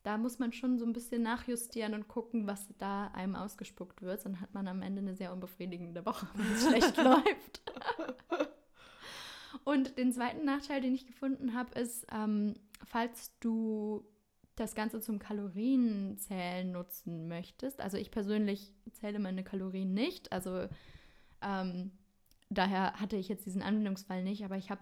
da 0.03 0.17
muss 0.17 0.39
man 0.39 0.53
schon 0.53 0.79
so 0.79 0.85
ein 0.85 0.93
bisschen 0.93 1.21
nachjustieren 1.21 1.93
und 1.93 2.07
gucken, 2.07 2.47
was 2.47 2.67
da 2.77 3.07
einem 3.07 3.35
ausgespuckt 3.35 4.01
wird. 4.01 4.25
Dann 4.25 4.39
hat 4.39 4.53
man 4.53 4.67
am 4.67 4.81
Ende 4.81 5.01
eine 5.01 5.15
sehr 5.15 5.33
unbefriedigende 5.33 6.05
Woche, 6.05 6.27
wenn 6.33 6.53
es 6.53 6.65
schlecht 6.65 6.97
läuft. 7.03 7.61
Und 9.63 9.97
den 9.97 10.13
zweiten 10.13 10.45
Nachteil, 10.45 10.81
den 10.81 10.95
ich 10.95 11.07
gefunden 11.07 11.53
habe, 11.53 11.77
ist, 11.79 12.07
ähm, 12.11 12.53
falls 12.85 13.37
du 13.39 14.05
das 14.57 14.75
Ganze 14.75 14.99
zum 14.99 15.19
Kalorienzählen 15.19 16.71
nutzen 16.71 17.27
möchtest. 17.27 17.79
Also 17.79 17.97
ich 17.97 18.11
persönlich 18.11 18.73
zähle 18.91 19.19
meine 19.19 19.43
Kalorien 19.43 19.93
nicht. 19.93 20.31
Also 20.31 20.67
ähm, 21.41 21.91
daher 22.49 22.99
hatte 22.99 23.15
ich 23.17 23.29
jetzt 23.29 23.45
diesen 23.45 23.61
Anwendungsfall 23.61 24.23
nicht, 24.23 24.43
aber 24.43 24.57
ich 24.57 24.71
habe 24.71 24.81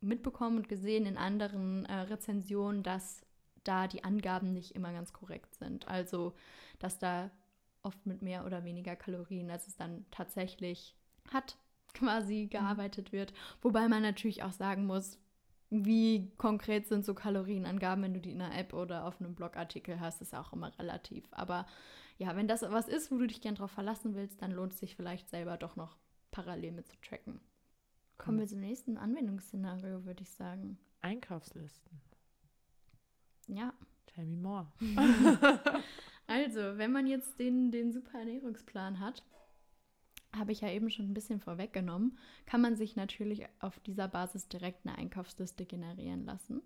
mitbekommen 0.00 0.58
und 0.58 0.68
gesehen 0.68 1.06
in 1.06 1.16
anderen 1.16 1.84
äh, 1.86 1.94
Rezensionen, 2.02 2.84
dass 2.84 3.26
da 3.64 3.88
die 3.88 4.04
Angaben 4.04 4.52
nicht 4.52 4.76
immer 4.76 4.92
ganz 4.92 5.12
korrekt 5.12 5.56
sind. 5.56 5.88
Also 5.88 6.34
dass 6.78 7.00
da 7.00 7.30
oft 7.82 8.06
mit 8.06 8.22
mehr 8.22 8.46
oder 8.46 8.64
weniger 8.64 8.94
Kalorien, 8.94 9.50
als 9.50 9.66
es 9.66 9.76
dann 9.76 10.06
tatsächlich 10.12 10.94
hat, 11.32 11.56
quasi 11.94 12.44
mhm. 12.44 12.50
gearbeitet 12.50 13.10
wird. 13.10 13.32
Wobei 13.60 13.88
man 13.88 14.02
natürlich 14.02 14.44
auch 14.44 14.52
sagen 14.52 14.86
muss, 14.86 15.18
wie 15.70 16.30
konkret 16.36 16.86
sind 16.86 17.04
so 17.04 17.14
Kalorienangaben, 17.14 18.04
wenn 18.04 18.14
du 18.14 18.20
die 18.20 18.32
in 18.32 18.40
einer 18.40 18.56
App 18.56 18.72
oder 18.72 19.04
auf 19.04 19.20
einem 19.20 19.34
Blogartikel 19.34 20.00
hast, 20.00 20.22
ist 20.22 20.34
auch 20.34 20.52
immer 20.52 20.76
relativ. 20.78 21.24
Aber 21.30 21.66
ja, 22.18 22.36
wenn 22.36 22.48
das 22.48 22.62
was 22.62 22.88
ist, 22.88 23.10
wo 23.10 23.18
du 23.18 23.26
dich 23.26 23.40
gern 23.40 23.56
drauf 23.56 23.72
verlassen 23.72 24.14
willst, 24.14 24.40
dann 24.42 24.52
lohnt 24.52 24.72
es 24.72 24.80
sich 24.80 24.96
vielleicht 24.96 25.28
selber 25.28 25.56
doch 25.56 25.76
noch 25.76 25.96
parallel 26.30 26.72
mit 26.72 26.88
zu 26.88 26.96
tracken. 27.00 27.40
Kommen 28.18 28.38
wir 28.38 28.46
zum 28.46 28.60
nächsten 28.60 28.96
Anwendungsszenario, 28.96 30.04
würde 30.04 30.22
ich 30.22 30.30
sagen. 30.30 30.78
Einkaufslisten. 31.02 32.00
Ja. 33.48 33.74
Tell 34.16 34.24
me 34.24 34.36
more. 34.36 34.66
also, 36.26 36.78
wenn 36.78 36.90
man 36.90 37.06
jetzt 37.06 37.38
den, 37.38 37.70
den 37.70 37.92
super 37.92 38.18
Ernährungsplan 38.18 38.98
hat, 38.98 39.22
habe 40.38 40.52
ich 40.52 40.60
ja 40.60 40.68
eben 40.70 40.90
schon 40.90 41.10
ein 41.10 41.14
bisschen 41.14 41.40
vorweggenommen, 41.40 42.18
kann 42.46 42.60
man 42.60 42.76
sich 42.76 42.96
natürlich 42.96 43.46
auf 43.60 43.78
dieser 43.80 44.08
Basis 44.08 44.48
direkt 44.48 44.86
eine 44.86 44.96
Einkaufsliste 44.96 45.66
generieren 45.66 46.24
lassen, 46.24 46.62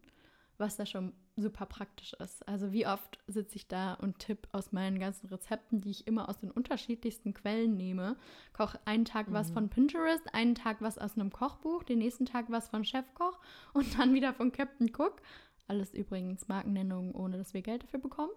was 0.58 0.76
da 0.76 0.86
schon 0.86 1.12
super 1.36 1.66
praktisch 1.66 2.12
ist. 2.14 2.46
Also 2.46 2.72
wie 2.72 2.86
oft 2.86 3.18
sitze 3.26 3.56
ich 3.56 3.68
da 3.68 3.94
und 3.94 4.18
tippe 4.18 4.48
aus 4.52 4.72
meinen 4.72 4.98
ganzen 4.98 5.28
Rezepten, 5.28 5.80
die 5.80 5.90
ich 5.90 6.06
immer 6.06 6.28
aus 6.28 6.38
den 6.38 6.50
unterschiedlichsten 6.50 7.34
Quellen 7.34 7.76
nehme, 7.76 8.16
koche 8.52 8.78
einen 8.84 9.04
Tag 9.04 9.28
mhm. 9.28 9.34
was 9.34 9.50
von 9.50 9.68
Pinterest, 9.68 10.34
einen 10.34 10.54
Tag 10.54 10.78
was 10.80 10.98
aus 10.98 11.14
einem 11.14 11.32
Kochbuch, 11.32 11.82
den 11.82 11.98
nächsten 11.98 12.26
Tag 12.26 12.46
was 12.48 12.68
von 12.68 12.84
Chefkoch 12.84 13.38
und 13.72 13.98
dann 13.98 14.14
wieder 14.14 14.34
von 14.34 14.52
Captain 14.52 14.90
Cook. 14.94 15.22
Alles 15.66 15.94
übrigens 15.94 16.48
Markennennungen, 16.48 17.14
ohne 17.14 17.38
dass 17.38 17.54
wir 17.54 17.62
Geld 17.62 17.84
dafür 17.84 18.00
bekommen. 18.00 18.32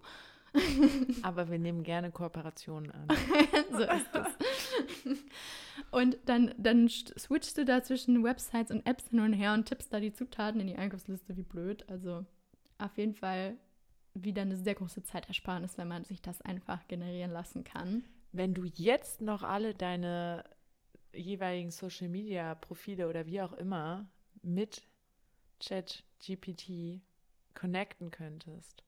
Aber 1.24 1.50
wir 1.50 1.60
nehmen 1.60 1.84
gerne 1.84 2.12
Kooperationen 2.12 2.92
an. 2.92 3.08
so 3.72 3.84
ist 3.84 4.10
es. 4.14 5.18
Und 5.92 6.18
dann, 6.26 6.54
dann 6.58 6.88
switchst 6.90 7.58
du 7.58 7.66
da 7.66 7.84
zwischen 7.84 8.24
Websites 8.24 8.72
und 8.72 8.86
Apps 8.86 9.10
hin 9.10 9.20
und 9.20 9.34
her 9.34 9.54
und 9.54 9.66
tippst 9.66 9.94
da 9.94 10.00
die 10.00 10.14
Zutaten 10.14 10.60
in 10.60 10.68
die 10.68 10.76
Einkaufsliste, 10.76 11.36
wie 11.38 11.44
blöd. 11.44 11.88
Also 11.88 12.26
auf 12.78 12.98
jeden 12.98 13.14
Fall 13.14 13.58
wieder 14.14 14.44
eine 14.44 14.58
sehr 14.58 14.76
große 14.76 15.04
Zeitersparnis, 15.04 15.78
wenn 15.78 15.88
man 15.88 16.04
sich 16.04 16.22
das 16.22 16.42
einfach 16.42 16.88
generieren 16.88 17.32
lassen 17.32 17.64
kann. 17.64 18.06
Wenn 18.32 18.54
du 18.54 18.64
jetzt 18.66 19.22
noch 19.22 19.44
alle 19.44 19.74
deine 19.74 20.44
jeweiligen 21.14 21.72
Social 21.72 22.10
Media 22.10 22.56
Profile 22.56 23.08
oder 23.08 23.26
wie 23.28 23.42
auch 23.42 23.54
immer 23.54 24.08
mit 24.42 24.84
Chat 25.60 26.04
GPT 26.20 27.02
connecten 27.54 28.10
könntest 28.10 28.84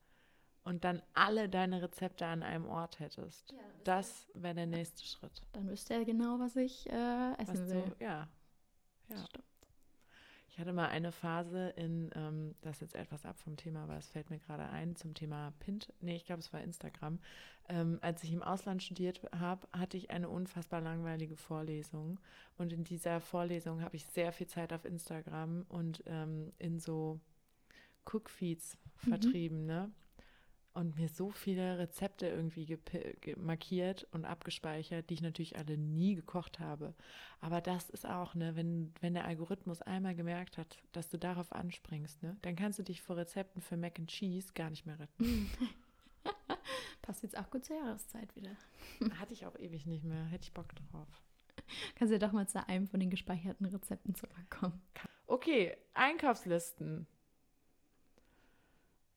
und 0.66 0.82
dann 0.82 1.00
alle 1.14 1.48
deine 1.48 1.80
Rezepte 1.80 2.26
an 2.26 2.42
einem 2.42 2.66
Ort 2.66 2.98
hättest. 2.98 3.52
Ja, 3.52 3.58
das 3.84 4.26
wäre 4.34 4.56
der 4.56 4.66
nächste 4.66 5.04
Schritt. 5.04 5.40
Dann 5.52 5.68
wüsste 5.68 5.94
er 5.94 6.04
genau, 6.04 6.40
was 6.40 6.56
ich 6.56 6.90
äh, 6.90 7.34
essen 7.38 7.62
was 7.62 7.70
will. 7.70 7.82
Du, 7.82 8.04
ja. 8.04 8.28
ja. 9.08 9.24
Ich 10.48 10.58
hatte 10.58 10.72
mal 10.72 10.88
eine 10.88 11.12
Phase 11.12 11.68
in, 11.76 12.10
ähm, 12.16 12.56
das 12.62 12.76
ist 12.76 12.80
jetzt 12.80 12.94
etwas 12.96 13.24
ab 13.24 13.38
vom 13.38 13.56
Thema, 13.56 13.84
aber 13.84 13.96
es 13.96 14.08
fällt 14.08 14.28
mir 14.28 14.40
gerade 14.40 14.68
ein, 14.68 14.96
zum 14.96 15.14
Thema 15.14 15.52
Pint. 15.60 15.92
Nee, 16.00 16.16
ich 16.16 16.24
glaube, 16.24 16.40
es 16.40 16.52
war 16.52 16.60
Instagram. 16.60 17.20
Ähm, 17.68 17.98
als 18.02 18.24
ich 18.24 18.32
im 18.32 18.42
Ausland 18.42 18.82
studiert 18.82 19.20
habe, 19.38 19.68
hatte 19.72 19.96
ich 19.96 20.10
eine 20.10 20.28
unfassbar 20.28 20.80
langweilige 20.80 21.36
Vorlesung. 21.36 22.18
Und 22.58 22.72
in 22.72 22.82
dieser 22.82 23.20
Vorlesung 23.20 23.82
habe 23.82 23.94
ich 23.94 24.06
sehr 24.06 24.32
viel 24.32 24.48
Zeit 24.48 24.72
auf 24.72 24.84
Instagram 24.84 25.64
und 25.68 26.02
ähm, 26.06 26.52
in 26.58 26.80
so 26.80 27.20
Cookfeeds 28.04 28.76
mhm. 29.04 29.08
vertrieben, 29.10 29.66
ne? 29.66 29.92
Und 30.76 30.94
mir 30.96 31.08
so 31.08 31.30
viele 31.30 31.78
Rezepte 31.78 32.28
irgendwie 32.28 32.78
markiert 33.38 34.06
und 34.12 34.26
abgespeichert, 34.26 35.08
die 35.08 35.14
ich 35.14 35.22
natürlich 35.22 35.56
alle 35.56 35.78
nie 35.78 36.14
gekocht 36.14 36.60
habe. 36.60 36.94
Aber 37.40 37.62
das 37.62 37.88
ist 37.88 38.06
auch, 38.06 38.34
ne, 38.34 38.56
wenn, 38.56 38.92
wenn 39.00 39.14
der 39.14 39.24
Algorithmus 39.24 39.80
einmal 39.80 40.14
gemerkt 40.14 40.58
hat, 40.58 40.78
dass 40.92 41.08
du 41.08 41.18
darauf 41.18 41.50
anspringst, 41.52 42.22
ne, 42.22 42.36
dann 42.42 42.56
kannst 42.56 42.78
du 42.78 42.82
dich 42.82 43.00
vor 43.00 43.16
Rezepten 43.16 43.62
für 43.62 43.78
Mac 43.78 43.98
and 43.98 44.10
Cheese 44.10 44.52
gar 44.54 44.68
nicht 44.68 44.84
mehr 44.84 45.00
retten. 45.00 45.50
Passt 47.02 47.22
jetzt 47.22 47.38
auch 47.38 47.48
gut 47.50 47.64
zur 47.64 47.76
Jahreszeit 47.76 48.36
wieder. 48.36 48.50
Hatte 49.18 49.32
ich 49.32 49.46
auch 49.46 49.58
ewig 49.58 49.86
nicht 49.86 50.04
mehr. 50.04 50.26
Hätte 50.26 50.44
ich 50.44 50.52
Bock 50.52 50.74
drauf. 50.74 51.08
Kannst 51.94 52.12
du 52.12 52.16
ja 52.16 52.26
doch 52.26 52.32
mal 52.32 52.46
zu 52.46 52.68
einem 52.68 52.86
von 52.86 53.00
den 53.00 53.08
gespeicherten 53.08 53.64
Rezepten 53.64 54.14
zurückkommen. 54.14 54.82
Okay, 55.26 55.74
Einkaufslisten 55.94 57.06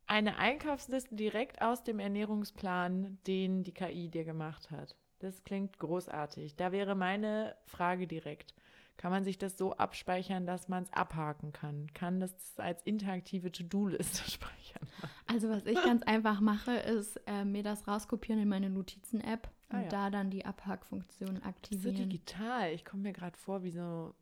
eine 0.09 0.37
Einkaufsliste 0.37 1.15
direkt 1.15 1.61
aus 1.61 1.83
dem 1.83 1.99
Ernährungsplan, 1.99 3.19
den 3.27 3.63
die 3.63 3.73
KI 3.73 4.09
dir 4.09 4.25
gemacht 4.25 4.71
hat. 4.71 4.95
Das 5.19 5.43
klingt 5.43 5.77
großartig. 5.77 6.55
Da 6.55 6.71
wäre 6.71 6.95
meine 6.95 7.55
Frage 7.65 8.07
direkt. 8.07 8.55
Kann 8.97 9.11
man 9.11 9.23
sich 9.23 9.37
das 9.37 9.57
so 9.57 9.73
abspeichern, 9.73 10.45
dass 10.45 10.67
man 10.67 10.83
es 10.83 10.91
abhaken 10.91 11.53
kann? 11.53 11.87
Kann 11.93 12.19
das 12.19 12.33
als 12.57 12.81
interaktive 12.83 13.51
To-Do-Liste 13.51 14.23
speichern? 14.31 14.87
Also 15.27 15.49
was 15.49 15.65
ich 15.65 15.81
ganz 15.81 16.03
einfach 16.03 16.41
mache, 16.41 16.71
ist 16.71 17.17
äh, 17.27 17.45
mir 17.45 17.63
das 17.63 17.87
rauskopieren 17.87 18.41
in 18.41 18.49
meine 18.49 18.69
Notizen-App 18.69 19.49
ah, 19.69 19.77
und 19.77 19.83
ja. 19.83 19.89
da 19.89 20.09
dann 20.09 20.31
die 20.31 20.45
Abhakfunktion 20.45 21.43
aktivieren. 21.43 21.95
So 21.95 22.03
digital. 22.03 22.73
Ich 22.73 22.83
komme 22.83 23.03
mir 23.03 23.13
gerade 23.13 23.37
vor 23.37 23.63
wie 23.63 23.71
so 23.71 24.15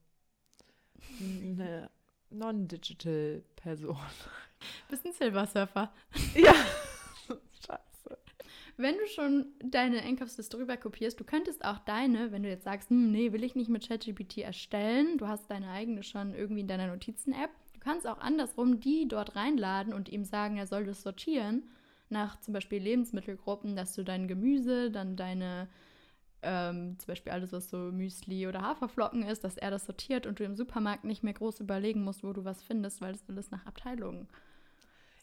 eine 1.20 1.90
non-digital 2.30 3.44
Person. 3.68 3.98
Bist 4.90 5.06
ein 5.06 5.12
Silversurfer. 5.12 5.92
Ja. 6.36 6.54
Scheiße. 7.66 8.18
Wenn 8.78 8.96
du 8.96 9.06
schon 9.08 9.48
deine 9.62 10.04
Einkaufsliste 10.04 10.58
rüber 10.58 10.78
kopierst, 10.78 11.20
du 11.20 11.26
könntest 11.26 11.66
auch 11.66 11.80
deine, 11.80 12.32
wenn 12.32 12.44
du 12.44 12.50
jetzt 12.50 12.64
sagst, 12.64 12.90
hm, 12.90 13.12
nee, 13.12 13.34
will 13.34 13.44
ich 13.44 13.56
nicht 13.56 13.70
mit 13.70 13.86
ChatGPT 13.86 14.38
erstellen, 14.38 15.18
du 15.18 15.28
hast 15.28 15.52
deine 15.52 15.70
eigene 15.70 16.04
schon 16.04 16.34
irgendwie 16.34 16.62
in 16.62 16.70
deiner 16.70 16.88
Notizen-App, 16.88 17.50
du 17.74 17.80
kannst 17.82 18.08
auch 18.08 18.20
andersrum 18.20 18.80
die 18.80 19.06
dort 19.06 19.36
reinladen 19.36 19.94
und 19.94 20.08
ihm 20.08 20.24
sagen, 20.24 20.56
er 20.56 20.68
soll 20.68 20.86
das 20.86 21.02
sortieren 21.02 21.64
nach 22.08 22.40
zum 22.40 22.54
Beispiel 22.54 22.82
Lebensmittelgruppen, 22.82 23.76
dass 23.76 23.96
du 23.96 24.04
dein 24.04 24.30
Gemüse, 24.30 24.92
dann 24.92 25.18
deine 25.18 25.68
ähm, 26.42 26.98
zum 27.00 27.08
Beispiel 27.08 27.32
alles, 27.32 27.52
was 27.52 27.70
so 27.70 27.78
Müsli 27.78 28.48
oder 28.48 28.62
Haferflocken 28.62 29.24
ist, 29.24 29.44
dass 29.44 29.58
er 29.58 29.72
das 29.72 29.86
sortiert 29.86 30.26
und 30.28 30.40
du 30.40 30.44
im 30.44 30.56
Supermarkt 30.56 31.04
nicht 31.04 31.24
mehr 31.24 31.34
groß 31.34 31.60
überlegen 31.60 32.04
musst, 32.04 32.24
wo 32.24 32.34
du 32.34 32.46
was 32.46 32.62
findest, 32.64 33.02
weil 33.02 33.14
das 33.14 33.28
alles 33.30 33.52
nach 33.52 33.66
Abteilungen 33.66 34.28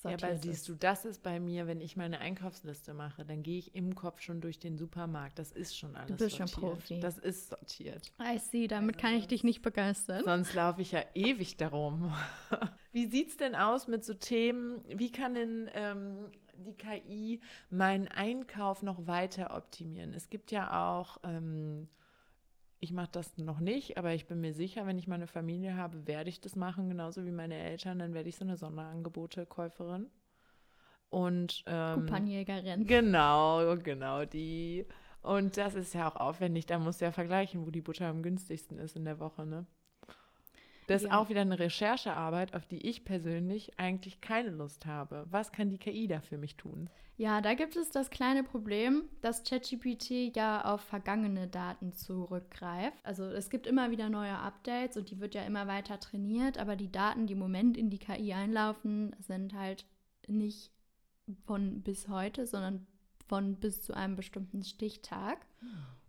sortiert 0.04 0.22
Ja, 0.22 0.28
aber 0.28 0.36
siehst 0.38 0.68
du, 0.68 0.74
das 0.74 1.04
ist 1.04 1.22
bei 1.22 1.40
mir, 1.40 1.66
wenn 1.66 1.80
ich 1.80 1.96
meine 1.96 2.18
Einkaufsliste 2.20 2.94
mache, 2.94 3.24
dann 3.24 3.42
gehe 3.42 3.58
ich 3.58 3.74
im 3.74 3.94
Kopf 3.94 4.20
schon 4.20 4.40
durch 4.40 4.58
den 4.58 4.76
Supermarkt. 4.76 5.38
Das 5.38 5.52
ist 5.52 5.76
schon 5.76 5.96
alles 5.96 6.06
Du 6.06 6.16
bist 6.16 6.36
sortiert. 6.36 6.50
schon 6.50 6.50
Profi. 6.50 7.00
Das 7.00 7.18
ist 7.18 7.48
sortiert. 7.48 8.12
I 8.20 8.38
see, 8.38 8.66
damit 8.68 8.96
also 8.96 9.06
kann 9.06 9.14
ich 9.16 9.26
dich 9.28 9.44
nicht 9.44 9.62
begeistern. 9.62 10.22
Sonst 10.24 10.54
laufe 10.54 10.82
ich 10.82 10.92
ja 10.92 11.02
ewig 11.14 11.56
darum. 11.56 12.12
wie 12.92 13.06
sieht 13.06 13.30
es 13.30 13.36
denn 13.36 13.54
aus 13.54 13.88
mit 13.88 14.04
so 14.04 14.14
Themen, 14.14 14.84
wie 14.88 15.10
kann 15.10 15.34
denn 15.34 15.70
ähm, 15.74 16.30
die 16.58 16.74
KI 16.74 17.40
meinen 17.70 18.08
Einkauf 18.08 18.82
noch 18.82 19.06
weiter 19.06 19.56
optimieren? 19.56 20.14
Es 20.14 20.30
gibt 20.30 20.50
ja 20.50 20.94
auch, 20.94 21.18
ähm, 21.24 21.88
ich 22.80 22.92
mache 22.92 23.10
das 23.12 23.36
noch 23.38 23.60
nicht, 23.60 23.96
aber 23.98 24.14
ich 24.14 24.26
bin 24.26 24.40
mir 24.40 24.54
sicher, 24.54 24.86
wenn 24.86 24.98
ich 24.98 25.08
meine 25.08 25.26
Familie 25.26 25.76
habe, 25.76 26.06
werde 26.06 26.30
ich 26.30 26.40
das 26.40 26.56
machen, 26.56 26.88
genauso 26.88 27.24
wie 27.24 27.30
meine 27.30 27.56
Eltern, 27.56 27.98
dann 27.98 28.14
werde 28.14 28.28
ich 28.28 28.36
so 28.36 28.44
eine 28.44 28.56
Sonderangebote-Käuferin. 28.56 30.10
Und 31.10 31.62
ähm, 31.66 32.06
Couponjägerin. 32.06 32.86
Genau, 32.86 33.76
genau 33.76 34.24
die. 34.24 34.86
Und 35.22 35.56
das 35.56 35.74
ist 35.74 35.94
ja 35.94 36.08
auch 36.08 36.16
aufwendig, 36.16 36.66
da 36.66 36.78
musst 36.78 37.00
du 37.00 37.06
ja 37.06 37.12
vergleichen, 37.12 37.64
wo 37.64 37.70
die 37.70 37.80
Butter 37.80 38.06
am 38.06 38.22
günstigsten 38.22 38.78
ist 38.78 38.96
in 38.96 39.04
der 39.04 39.20
Woche, 39.20 39.46
ne? 39.46 39.64
Das 40.86 41.02
ist 41.02 41.08
ja. 41.08 41.18
auch 41.18 41.28
wieder 41.28 41.40
eine 41.40 41.58
Recherchearbeit, 41.58 42.54
auf 42.54 42.66
die 42.66 42.86
ich 42.86 43.04
persönlich 43.04 43.78
eigentlich 43.78 44.20
keine 44.20 44.50
Lust 44.50 44.86
habe. 44.86 45.26
Was 45.30 45.52
kann 45.52 45.70
die 45.70 45.78
KI 45.78 46.06
da 46.06 46.20
für 46.20 46.38
mich 46.38 46.56
tun? 46.56 46.90
Ja, 47.16 47.40
da 47.40 47.54
gibt 47.54 47.76
es 47.76 47.90
das 47.90 48.10
kleine 48.10 48.42
Problem, 48.42 49.04
dass 49.20 49.44
ChatGPT 49.44 50.34
ja 50.34 50.64
auf 50.64 50.80
vergangene 50.80 51.46
Daten 51.46 51.92
zurückgreift. 51.92 52.98
Also 53.04 53.24
es 53.24 53.50
gibt 53.50 53.68
immer 53.68 53.92
wieder 53.92 54.08
neue 54.08 54.36
Updates 54.36 54.96
und 54.96 55.10
die 55.10 55.20
wird 55.20 55.34
ja 55.34 55.42
immer 55.42 55.68
weiter 55.68 56.00
trainiert, 56.00 56.58
aber 56.58 56.74
die 56.74 56.90
Daten, 56.90 57.26
die 57.26 57.34
im 57.34 57.38
Moment 57.38 57.76
in 57.76 57.88
die 57.88 57.98
KI 57.98 58.32
einlaufen, 58.32 59.14
sind 59.20 59.54
halt 59.54 59.86
nicht 60.26 60.72
von 61.46 61.82
bis 61.82 62.08
heute, 62.08 62.46
sondern 62.46 62.86
von 63.28 63.56
bis 63.60 63.80
zu 63.80 63.94
einem 63.94 64.16
bestimmten 64.16 64.62
Stichtag. 64.64 65.46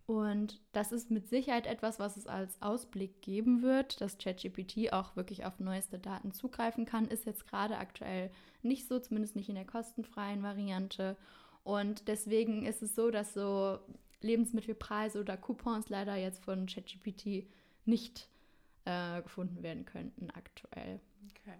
Und 0.06 0.60
das 0.72 0.92
ist 0.92 1.10
mit 1.10 1.28
Sicherheit 1.28 1.66
etwas, 1.66 1.98
was 1.98 2.16
es 2.16 2.28
als 2.28 2.62
Ausblick 2.62 3.22
geben 3.22 3.62
wird, 3.62 4.00
dass 4.00 4.18
ChatGPT 4.18 4.92
auch 4.92 5.16
wirklich 5.16 5.44
auf 5.44 5.58
neueste 5.58 5.98
Daten 5.98 6.32
zugreifen 6.32 6.86
kann. 6.86 7.08
Ist 7.08 7.26
jetzt 7.26 7.48
gerade 7.48 7.78
aktuell 7.78 8.30
nicht 8.62 8.86
so, 8.86 9.00
zumindest 9.00 9.34
nicht 9.34 9.48
in 9.48 9.56
der 9.56 9.64
kostenfreien 9.66 10.44
Variante. 10.44 11.16
Und 11.64 12.06
deswegen 12.06 12.64
ist 12.64 12.82
es 12.82 12.94
so, 12.94 13.10
dass 13.10 13.34
so 13.34 13.80
Lebensmittelpreise 14.20 15.20
oder 15.20 15.36
Coupons 15.36 15.88
leider 15.88 16.14
jetzt 16.14 16.44
von 16.44 16.66
ChatGPT 16.66 17.48
nicht 17.84 18.28
äh, 18.84 19.22
gefunden 19.22 19.64
werden 19.64 19.84
könnten 19.84 20.30
aktuell. 20.30 21.00
Okay. 21.30 21.58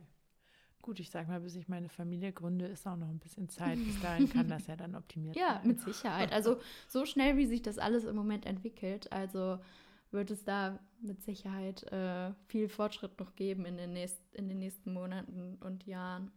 Gut, 0.86 1.00
ich 1.00 1.10
sage 1.10 1.26
mal, 1.26 1.40
bis 1.40 1.56
ich 1.56 1.66
meine 1.66 1.88
Familie 1.88 2.32
gründe, 2.32 2.66
ist 2.66 2.86
auch 2.86 2.94
noch 2.94 3.08
ein 3.08 3.18
bisschen 3.18 3.48
Zeit. 3.48 3.76
Bis 3.76 4.00
dahin 4.00 4.30
kann 4.30 4.48
das 4.48 4.68
ja 4.68 4.76
dann 4.76 4.94
optimiert 4.94 5.34
ja, 5.36 5.54
werden. 5.54 5.62
Ja, 5.62 5.66
mit 5.66 5.80
Sicherheit. 5.80 6.32
Also 6.32 6.60
so 6.86 7.04
schnell, 7.04 7.36
wie 7.36 7.46
sich 7.46 7.60
das 7.60 7.78
alles 7.78 8.04
im 8.04 8.14
Moment 8.14 8.46
entwickelt, 8.46 9.10
also 9.10 9.58
wird 10.12 10.30
es 10.30 10.44
da 10.44 10.78
mit 11.00 11.20
Sicherheit 11.24 11.82
äh, 11.92 12.32
viel 12.46 12.68
Fortschritt 12.68 13.18
noch 13.18 13.34
geben 13.34 13.64
in 13.64 13.76
den, 13.76 13.94
nächst, 13.94 14.20
in 14.32 14.48
den 14.48 14.58
nächsten 14.58 14.92
Monaten 14.92 15.58
und 15.58 15.88
Jahren. 15.88 16.30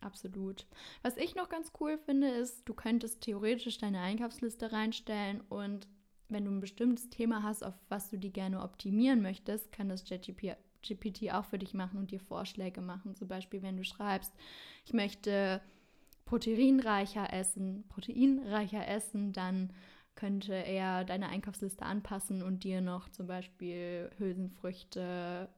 Absolut. 0.00 0.66
Was 1.02 1.18
ich 1.18 1.34
noch 1.34 1.50
ganz 1.50 1.70
cool 1.78 1.98
finde, 1.98 2.28
ist, 2.28 2.66
du 2.66 2.72
könntest 2.72 3.20
theoretisch 3.20 3.76
deine 3.76 4.00
Einkaufsliste 4.00 4.72
reinstellen 4.72 5.42
und 5.50 5.88
wenn 6.30 6.46
du 6.46 6.50
ein 6.50 6.60
bestimmtes 6.60 7.10
Thema 7.10 7.42
hast, 7.42 7.62
auf 7.62 7.74
was 7.90 8.08
du 8.08 8.16
die 8.16 8.32
gerne 8.32 8.62
optimieren 8.62 9.20
möchtest, 9.20 9.72
kann 9.72 9.90
das 9.90 10.08
JetGPT 10.08 10.56
GPT 10.82 11.32
auch 11.32 11.44
für 11.44 11.58
dich 11.58 11.74
machen 11.74 11.98
und 11.98 12.10
dir 12.10 12.20
Vorschläge 12.20 12.80
machen. 12.80 13.14
Zum 13.14 13.28
Beispiel, 13.28 13.62
wenn 13.62 13.76
du 13.76 13.84
schreibst, 13.84 14.32
ich 14.84 14.92
möchte 14.92 15.60
proteinreicher 16.24 17.32
essen, 17.32 17.84
proteinreicher 17.88 18.86
essen, 18.86 19.32
dann 19.32 19.72
könnte 20.14 20.54
er 20.54 21.04
deine 21.04 21.28
Einkaufsliste 21.28 21.84
anpassen 21.84 22.42
und 22.42 22.64
dir 22.64 22.80
noch 22.80 23.08
zum 23.08 23.26
Beispiel 23.26 24.10
Hülsenfrüchte, 24.18 25.48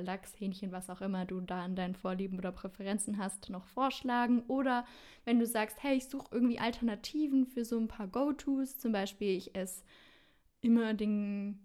Lachs, 0.00 0.32
Hähnchen, 0.38 0.72
was 0.72 0.88
auch 0.88 1.00
immer 1.00 1.26
du 1.26 1.40
da 1.40 1.62
an 1.62 1.76
deinen 1.76 1.94
Vorlieben 1.94 2.38
oder 2.38 2.52
Präferenzen 2.52 3.18
hast, 3.18 3.50
noch 3.50 3.66
vorschlagen. 3.66 4.42
Oder 4.48 4.86
wenn 5.24 5.38
du 5.38 5.46
sagst, 5.46 5.82
hey, 5.82 5.96
ich 5.96 6.06
suche 6.06 6.28
irgendwie 6.30 6.58
Alternativen 6.58 7.46
für 7.46 7.64
so 7.64 7.78
ein 7.78 7.88
paar 7.88 8.08
Go-Tos, 8.08 8.78
zum 8.78 8.92
Beispiel 8.92 9.36
ich 9.36 9.54
esse 9.54 9.84
immer 10.60 10.94
den 10.94 11.58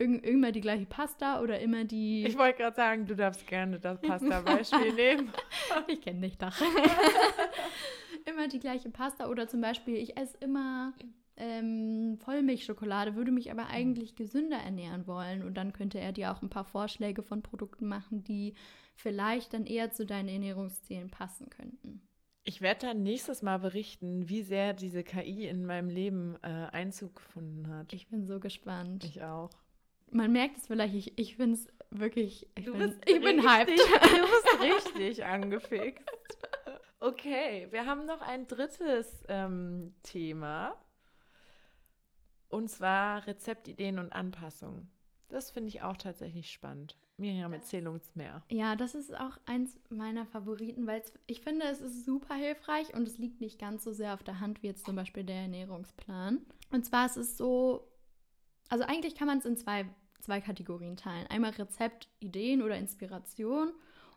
Irg 0.00 0.24
immer 0.24 0.50
die 0.50 0.60
gleiche 0.62 0.86
Pasta 0.86 1.40
oder 1.40 1.60
immer 1.60 1.84
die. 1.84 2.24
Ich 2.26 2.38
wollte 2.38 2.58
gerade 2.58 2.76
sagen, 2.76 3.06
du 3.06 3.14
darfst 3.14 3.46
gerne 3.46 3.78
das 3.78 4.00
Pasta-Beispiel 4.00 4.92
nehmen. 4.94 5.32
ich 5.88 6.00
kenne 6.00 6.22
dich 6.22 6.38
doch. 6.38 6.54
immer 8.26 8.48
die 8.48 8.60
gleiche 8.60 8.90
Pasta 8.90 9.28
oder 9.28 9.46
zum 9.46 9.60
Beispiel, 9.60 9.96
ich 9.96 10.16
esse 10.16 10.36
immer 10.38 10.94
ähm, 11.36 12.18
Vollmilchschokolade, 12.18 13.14
würde 13.14 13.30
mich 13.30 13.50
aber 13.50 13.66
eigentlich 13.66 14.16
gesünder 14.16 14.58
ernähren 14.58 15.06
wollen. 15.06 15.42
Und 15.42 15.54
dann 15.54 15.72
könnte 15.72 16.00
er 16.00 16.12
dir 16.12 16.32
auch 16.32 16.42
ein 16.42 16.50
paar 16.50 16.64
Vorschläge 16.64 17.22
von 17.22 17.42
Produkten 17.42 17.86
machen, 17.86 18.24
die 18.24 18.54
vielleicht 18.96 19.54
dann 19.54 19.66
eher 19.66 19.90
zu 19.90 20.06
deinen 20.06 20.28
Ernährungszielen 20.28 21.10
passen 21.10 21.50
könnten. 21.50 22.02
Ich 22.44 22.62
werde 22.62 22.86
dann 22.86 23.02
nächstes 23.02 23.42
Mal 23.42 23.58
berichten, 23.58 24.28
wie 24.28 24.42
sehr 24.42 24.72
diese 24.72 25.02
KI 25.04 25.46
in 25.46 25.66
meinem 25.66 25.90
Leben 25.90 26.36
äh, 26.42 26.48
Einzug 26.72 27.16
gefunden 27.16 27.68
hat. 27.68 27.92
Ich 27.92 28.08
bin 28.08 28.26
so 28.26 28.40
gespannt. 28.40 29.04
Ich 29.04 29.22
auch 29.22 29.50
man 30.12 30.32
merkt 30.32 30.58
es 30.58 30.66
vielleicht, 30.66 30.94
ich, 30.94 31.18
ich 31.18 31.36
finde 31.36 31.54
es 31.54 31.68
wirklich, 31.90 32.48
ich, 32.56 32.64
du 32.64 32.72
bin, 32.72 32.94
ich 33.06 33.20
bin 33.20 33.48
hyped. 33.48 33.78
Du 33.78 34.22
bist 34.22 34.60
richtig 34.60 35.24
angefixt. 35.24 36.08
Okay, 37.00 37.68
wir 37.70 37.86
haben 37.86 38.04
noch 38.04 38.20
ein 38.20 38.46
drittes 38.46 39.24
ähm, 39.28 39.94
Thema. 40.02 40.76
Und 42.48 42.68
zwar 42.68 43.26
Rezeptideen 43.26 43.98
und 43.98 44.12
Anpassungen. 44.12 44.90
Das 45.28 45.50
finde 45.50 45.68
ich 45.68 45.82
auch 45.82 45.96
tatsächlich 45.96 46.50
spannend. 46.50 46.96
Miriam, 47.16 47.52
erzähl 47.52 47.86
uns 47.86 48.16
mehr. 48.16 48.42
Ja, 48.50 48.74
das 48.76 48.94
ist 48.94 49.14
auch 49.14 49.38
eins 49.46 49.78
meiner 49.90 50.26
Favoriten, 50.26 50.86
weil 50.86 51.02
ich 51.26 51.42
finde, 51.42 51.66
es 51.66 51.80
ist 51.80 52.04
super 52.04 52.34
hilfreich 52.34 52.94
und 52.94 53.06
es 53.06 53.18
liegt 53.18 53.40
nicht 53.40 53.58
ganz 53.60 53.84
so 53.84 53.92
sehr 53.92 54.14
auf 54.14 54.22
der 54.22 54.40
Hand 54.40 54.62
wie 54.62 54.68
jetzt 54.68 54.86
zum 54.86 54.96
Beispiel 54.96 55.22
der 55.22 55.42
Ernährungsplan. 55.42 56.40
Und 56.72 56.84
zwar 56.84 57.06
ist 57.06 57.16
es 57.16 57.36
so, 57.36 57.86
also 58.68 58.84
eigentlich 58.84 59.14
kann 59.14 59.28
man 59.28 59.38
es 59.38 59.44
in 59.44 59.56
zwei 59.56 59.86
zwei 60.20 60.40
Kategorien 60.40 60.96
teilen. 60.96 61.26
Einmal 61.28 61.50
Rezept, 61.50 62.08
Ideen 62.20 62.62
oder 62.62 62.76
Inspiration 62.76 63.72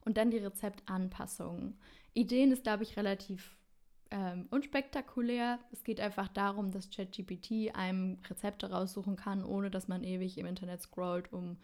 und 0.05 0.17
dann 0.17 0.31
die 0.31 0.37
Rezeptanpassungen. 0.37 1.77
Ideen 2.13 2.51
ist, 2.51 2.63
glaube 2.63 2.83
ich, 2.83 2.97
relativ 2.97 3.55
ähm, 4.11 4.47
unspektakulär. 4.51 5.59
Es 5.71 5.83
geht 5.83 5.99
einfach 5.99 6.27
darum, 6.27 6.71
dass 6.71 6.89
ChatGPT 6.89 7.75
einem 7.75 8.19
Rezepte 8.29 8.69
raussuchen 8.69 9.15
kann, 9.15 9.43
ohne 9.43 9.71
dass 9.71 9.87
man 9.87 10.03
ewig 10.03 10.37
im 10.37 10.45
Internet 10.45 10.81
scrollt, 10.81 11.33
um 11.33 11.57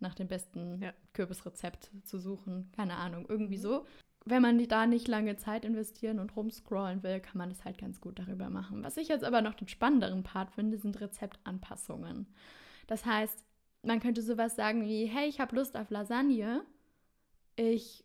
nach 0.00 0.14
dem 0.14 0.28
besten 0.28 0.80
ja. 0.80 0.92
Kürbisrezept 1.12 1.90
zu 2.04 2.18
suchen. 2.18 2.70
Keine 2.76 2.96
Ahnung, 2.96 3.26
irgendwie 3.28 3.56
mhm. 3.56 3.62
so. 3.62 3.86
Wenn 4.24 4.42
man 4.42 4.62
da 4.68 4.86
nicht 4.86 5.08
lange 5.08 5.36
Zeit 5.36 5.64
investieren 5.64 6.18
und 6.18 6.36
rumscrollen 6.36 7.02
will, 7.02 7.18
kann 7.18 7.38
man 7.38 7.48
das 7.48 7.64
halt 7.64 7.78
ganz 7.78 8.00
gut 8.00 8.18
darüber 8.18 8.50
machen. 8.50 8.84
Was 8.84 8.96
ich 8.96 9.08
jetzt 9.08 9.24
aber 9.24 9.42
noch 9.42 9.54
den 9.54 9.68
spannenderen 9.68 10.22
Part 10.22 10.50
finde, 10.52 10.76
sind 10.76 11.00
Rezeptanpassungen. 11.00 12.26
Das 12.86 13.06
heißt, 13.06 13.44
man 13.82 14.00
könnte 14.00 14.22
sowas 14.22 14.56
sagen 14.56 14.84
wie, 14.84 15.06
hey, 15.06 15.28
ich 15.28 15.40
habe 15.40 15.56
Lust 15.56 15.76
auf 15.76 15.90
Lasagne. 15.90 16.64
Ich, 17.56 18.04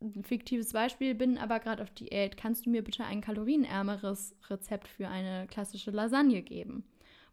ein 0.00 0.24
fiktives 0.24 0.72
Beispiel, 0.72 1.14
bin 1.14 1.38
aber 1.38 1.60
gerade 1.60 1.82
auf 1.82 1.90
Diät. 1.90 2.36
Kannst 2.36 2.66
du 2.66 2.70
mir 2.70 2.82
bitte 2.82 3.04
ein 3.04 3.20
kalorienärmeres 3.20 4.36
Rezept 4.48 4.88
für 4.88 5.08
eine 5.08 5.46
klassische 5.46 5.90
Lasagne 5.90 6.42
geben? 6.42 6.84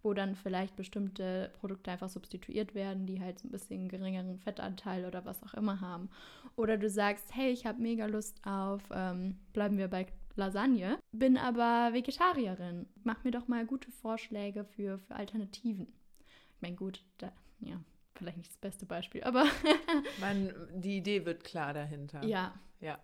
Wo 0.04 0.14
dann 0.14 0.36
vielleicht 0.36 0.76
bestimmte 0.76 1.52
Produkte 1.60 1.92
einfach 1.92 2.10
substituiert 2.10 2.76
werden, 2.76 3.08
die 3.08 3.20
halt 3.20 3.40
so 3.40 3.48
ein 3.48 3.52
bisschen 3.52 3.90
geringeren 3.90 4.38
Fettanteil 4.40 5.06
oder 5.06 5.26
was 5.26 5.42
auch 5.44 5.54
immer 5.54 5.82
haben. 5.82 6.10
Oder 6.56 6.78
du 6.78 6.90
sagst, 6.90 7.36
hey, 7.36 7.52
ich 7.52 7.66
habe 7.66 7.82
mega 7.82 8.06
Lust 8.06 8.40
auf, 8.46 8.84
ähm, 8.92 9.38
bleiben 9.54 9.78
wir 9.78 9.88
bei 9.88 10.08
Lasagne, 10.36 11.00
bin 11.12 11.36
aber 11.38 11.94
Vegetarierin. 11.94 12.86
Mach 13.04 13.24
mir 13.24 13.32
doch 13.32 13.48
mal 13.48 13.66
gute 13.66 13.92
Vorschläge 13.92 14.66
für, 14.66 15.00
für 15.00 15.16
Alternativen. 15.16 15.88
Ich 16.56 16.62
meine, 16.62 16.76
gut, 16.76 17.04
da, 17.18 17.32
ja, 17.60 17.80
vielleicht 18.16 18.38
nicht 18.38 18.50
das 18.50 18.58
beste 18.58 18.86
Beispiel, 18.86 19.24
aber. 19.24 19.46
Man, 20.20 20.54
die 20.74 20.98
Idee 20.98 21.26
wird 21.26 21.44
klar 21.44 21.74
dahinter. 21.74 22.24
Ja. 22.24 22.54
Ja. 22.80 23.00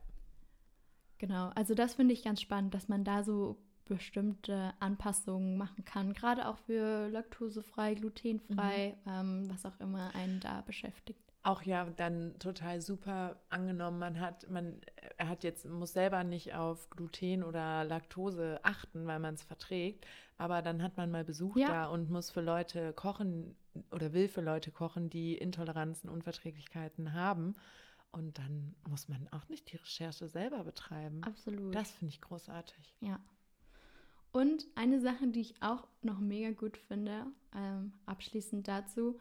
Genau, 1.17 1.51
also 1.55 1.73
das 1.73 1.95
finde 1.95 2.13
ich 2.13 2.23
ganz 2.23 2.41
spannend, 2.41 2.73
dass 2.73 2.89
man 2.89 3.05
da 3.05 3.23
so 3.23 3.57
bestimmte 3.85 4.73
Anpassungen 4.79 5.57
machen 5.57 5.85
kann, 5.85 6.13
gerade 6.13 6.47
auch 6.47 6.57
für 6.57 7.07
laktosefrei, 7.09 7.95
glutenfrei, 7.95 8.95
mhm. 9.05 9.11
ähm, 9.11 9.49
was 9.49 9.65
auch 9.65 9.79
immer 9.79 10.13
einen 10.15 10.39
da 10.39 10.61
beschäftigt. 10.61 11.19
Auch 11.43 11.61
ja, 11.63 11.85
dann 11.97 12.39
total 12.39 12.79
super 12.79 13.35
angenommen. 13.49 13.99
Man 13.99 14.19
hat, 14.21 14.49
man 14.49 14.79
hat 15.19 15.43
jetzt, 15.43 15.65
muss 15.65 15.91
selber 15.91 16.23
nicht 16.23 16.55
auf 16.55 16.89
Gluten 16.89 17.43
oder 17.43 17.83
Laktose 17.83 18.61
achten, 18.63 19.05
weil 19.05 19.19
man 19.19 19.33
es 19.35 19.43
verträgt, 19.43 20.05
aber 20.37 20.61
dann 20.61 20.81
hat 20.81 20.95
man 20.95 21.11
mal 21.11 21.25
Besuch 21.25 21.57
ja. 21.57 21.67
da 21.67 21.85
und 21.87 22.09
muss 22.09 22.31
für 22.31 22.41
Leute 22.41 22.93
kochen 22.93 23.57
oder 23.91 24.13
will 24.13 24.27
für 24.27 24.41
Leute 24.41 24.71
kochen, 24.71 25.09
die 25.09 25.37
Intoleranzen, 25.37 26.09
Unverträglichkeiten 26.09 27.13
haben. 27.13 27.55
Und 28.11 28.37
dann 28.37 28.75
muss 28.87 29.09
man 29.09 29.27
auch 29.31 29.49
nicht 29.49 29.71
die 29.71 29.77
Recherche 29.77 30.27
selber 30.27 30.63
betreiben. 30.63 31.23
Absolut. 31.23 31.73
Das 31.73 31.91
finde 31.91 32.13
ich 32.13 32.21
großartig. 32.21 32.95
Ja. 33.01 33.19
Und 34.31 34.65
eine 34.75 34.99
Sache, 34.99 35.27
die 35.27 35.41
ich 35.41 35.61
auch 35.61 35.87
noch 36.01 36.19
mega 36.19 36.51
gut 36.51 36.77
finde, 36.77 37.25
ähm, 37.55 37.93
abschließend 38.05 38.67
dazu. 38.67 39.19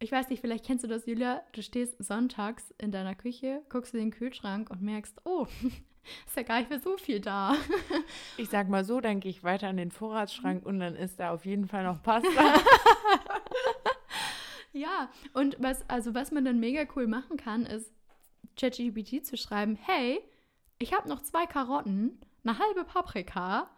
Ich 0.00 0.10
weiß 0.10 0.28
nicht, 0.28 0.40
vielleicht 0.40 0.64
kennst 0.64 0.82
du 0.82 0.88
das, 0.88 1.06
Julia. 1.06 1.42
Du 1.52 1.62
stehst 1.62 2.02
sonntags 2.02 2.74
in 2.78 2.90
deiner 2.90 3.14
Küche, 3.14 3.62
guckst 3.68 3.94
in 3.94 4.00
den 4.00 4.10
Kühlschrank 4.10 4.70
und 4.70 4.82
merkst, 4.82 5.20
oh, 5.24 5.46
ist 6.26 6.36
ja 6.36 6.42
gar 6.42 6.58
nicht 6.58 6.70
mehr 6.70 6.80
so 6.80 6.96
viel 6.96 7.20
da. 7.20 7.54
ich 8.36 8.48
sag 8.48 8.68
mal 8.68 8.84
so, 8.84 9.00
dann 9.00 9.20
gehe 9.20 9.30
ich 9.30 9.44
weiter 9.44 9.70
in 9.70 9.76
den 9.76 9.92
Vorratsschrank 9.92 10.66
und 10.66 10.80
dann 10.80 10.96
ist 10.96 11.20
da 11.20 11.32
auf 11.32 11.46
jeden 11.46 11.68
Fall 11.68 11.84
noch 11.84 12.02
Pasta. 12.02 12.28
ja, 14.72 15.10
und 15.34 15.56
was, 15.58 15.88
also 15.88 16.14
was 16.14 16.30
man 16.30 16.44
dann 16.44 16.60
mega 16.60 16.84
cool 16.96 17.06
machen 17.06 17.36
kann, 17.36 17.66
ist 17.66 17.92
ChatGPT 18.56 19.24
zu 19.24 19.36
schreiben, 19.36 19.76
hey, 19.80 20.20
ich 20.78 20.92
habe 20.92 21.08
noch 21.08 21.22
zwei 21.22 21.46
Karotten, 21.46 22.20
eine 22.44 22.58
halbe 22.58 22.84
Paprika, 22.84 23.70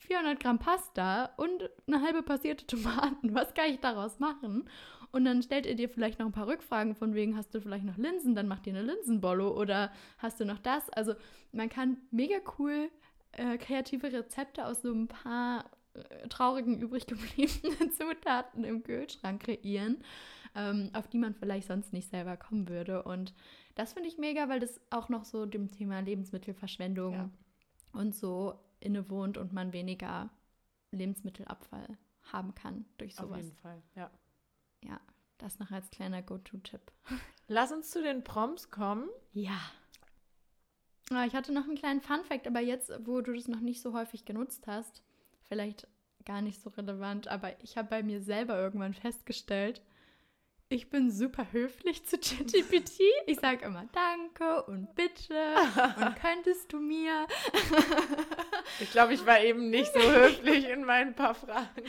400 0.00 0.40
Gramm 0.40 0.58
Pasta 0.58 1.30
und 1.36 1.70
eine 1.86 2.02
halbe 2.02 2.22
passierte 2.22 2.66
Tomaten. 2.66 3.34
Was 3.34 3.54
kann 3.54 3.70
ich 3.70 3.80
daraus 3.80 4.18
machen? 4.18 4.68
Und 5.12 5.24
dann 5.24 5.42
stellt 5.42 5.66
ihr 5.66 5.76
dir 5.76 5.88
vielleicht 5.88 6.18
noch 6.18 6.26
ein 6.26 6.32
paar 6.32 6.48
Rückfragen 6.48 6.94
von 6.96 7.14
wegen, 7.14 7.36
hast 7.36 7.54
du 7.54 7.60
vielleicht 7.60 7.84
noch 7.84 7.96
Linsen, 7.96 8.34
dann 8.34 8.48
macht 8.48 8.66
ihr 8.66 8.74
eine 8.74 8.82
Linsenbollo 8.82 9.56
oder 9.56 9.92
hast 10.18 10.40
du 10.40 10.44
noch 10.44 10.58
das? 10.58 10.90
Also 10.90 11.14
man 11.52 11.68
kann 11.68 11.98
mega 12.10 12.38
cool 12.58 12.90
äh, 13.32 13.56
kreative 13.58 14.12
Rezepte 14.12 14.66
aus 14.66 14.82
so 14.82 14.92
ein 14.92 15.06
paar 15.06 15.70
traurigen 16.28 16.80
übrig 16.80 17.06
gebliebenen 17.06 17.90
Zutaten 17.92 18.64
im 18.64 18.82
Kühlschrank 18.82 19.42
kreieren, 19.42 20.02
ähm, 20.54 20.90
auf 20.92 21.08
die 21.08 21.18
man 21.18 21.34
vielleicht 21.34 21.68
sonst 21.68 21.92
nicht 21.92 22.08
selber 22.08 22.36
kommen 22.36 22.68
würde. 22.68 23.02
Und 23.02 23.34
das 23.74 23.92
finde 23.92 24.08
ich 24.08 24.18
mega, 24.18 24.48
weil 24.48 24.60
das 24.60 24.80
auch 24.90 25.08
noch 25.08 25.24
so 25.24 25.46
dem 25.46 25.70
Thema 25.70 26.00
Lebensmittelverschwendung 26.00 27.12
ja. 27.12 27.30
und 27.92 28.14
so 28.14 28.58
innewohnt 28.80 29.38
und 29.38 29.52
man 29.52 29.72
weniger 29.72 30.30
Lebensmittelabfall 30.90 31.98
haben 32.32 32.54
kann 32.54 32.84
durch 32.98 33.14
sowas. 33.14 33.30
Auf 33.30 33.36
jeden 33.36 33.56
Fall, 33.56 33.82
ja. 33.94 34.10
Ja, 34.84 35.00
das 35.38 35.58
noch 35.58 35.70
als 35.70 35.90
kleiner 35.90 36.22
Go-To-Tipp. 36.22 36.92
Lass 37.48 37.72
uns 37.72 37.90
zu 37.90 38.02
den 38.02 38.22
Prompts 38.24 38.70
kommen. 38.70 39.08
Ja. 39.32 39.58
Ah, 41.10 41.26
ich 41.26 41.34
hatte 41.34 41.52
noch 41.52 41.64
einen 41.64 41.76
kleinen 41.76 42.00
Fun-Fact, 42.00 42.46
aber 42.46 42.60
jetzt, 42.60 42.90
wo 43.04 43.20
du 43.20 43.34
das 43.34 43.48
noch 43.48 43.60
nicht 43.60 43.82
so 43.82 43.92
häufig 43.92 44.24
genutzt 44.24 44.66
hast, 44.66 45.02
vielleicht 45.54 45.86
gar 46.24 46.42
nicht 46.42 46.60
so 46.60 46.70
relevant, 46.70 47.28
aber 47.28 47.52
ich 47.62 47.76
habe 47.76 47.88
bei 47.88 48.02
mir 48.02 48.20
selber 48.20 48.58
irgendwann 48.58 48.92
festgestellt, 48.92 49.82
ich 50.68 50.90
bin 50.90 51.12
super 51.12 51.52
höflich 51.52 52.04
zu 52.06 52.18
ChatGPT. 52.18 53.00
Ich 53.26 53.38
sage 53.38 53.64
immer 53.64 53.84
Danke 53.92 54.64
und 54.64 54.94
bitte 54.96 55.34
und 55.96 56.16
könntest 56.16 56.72
du 56.72 56.80
mir. 56.80 57.26
ich 58.80 58.90
glaube, 58.90 59.14
ich 59.14 59.24
war 59.24 59.40
eben 59.40 59.70
nicht 59.70 59.92
so 59.92 60.00
höflich 60.00 60.68
in 60.68 60.84
meinen 60.84 61.14
paar 61.14 61.34
Fragen. 61.34 61.84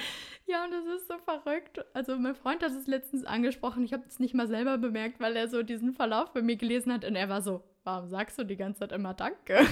Ja, 0.45 0.63
und 0.65 0.71
das 0.71 0.85
ist 0.85 1.07
so 1.07 1.17
verrückt. 1.17 1.83
Also 1.95 2.15
mein 2.19 2.35
Freund 2.35 2.61
hat 2.61 2.71
es 2.71 2.85
letztens 2.85 3.25
angesprochen. 3.25 3.83
Ich 3.83 3.93
habe 3.93 4.03
es 4.07 4.19
nicht 4.19 4.35
mal 4.35 4.47
selber 4.47 4.77
bemerkt, 4.77 5.19
weil 5.19 5.35
er 5.35 5.47
so 5.47 5.63
diesen 5.63 5.93
Verlauf 5.93 6.33
bei 6.33 6.43
mir 6.43 6.57
gelesen 6.57 6.93
hat 6.93 7.05
und 7.05 7.15
er 7.15 7.29
war 7.29 7.41
so, 7.41 7.63
warum 7.83 8.09
sagst 8.09 8.37
du 8.37 8.43
die 8.43 8.57
ganze 8.57 8.81
Zeit 8.81 8.91
immer 8.91 9.15
Danke? 9.15 9.65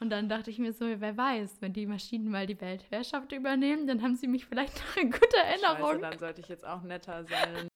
Und 0.00 0.10
dann 0.10 0.28
dachte 0.28 0.50
ich 0.50 0.58
mir 0.58 0.72
so, 0.72 0.86
wer 0.86 1.16
weiß, 1.16 1.56
wenn 1.60 1.72
die 1.72 1.86
Maschinen 1.86 2.30
mal 2.30 2.46
die 2.46 2.60
Weltherrschaft 2.60 3.32
übernehmen, 3.32 3.86
dann 3.86 4.02
haben 4.02 4.16
sie 4.16 4.28
mich 4.28 4.46
vielleicht 4.46 4.74
noch 4.76 5.02
in 5.02 5.10
guter 5.10 5.38
Erinnerung. 5.38 5.90
Scheiße, 5.90 6.00
dann 6.00 6.18
sollte 6.18 6.40
ich 6.40 6.48
jetzt 6.48 6.64
auch 6.64 6.82
netter 6.82 7.24
sein. 7.24 7.68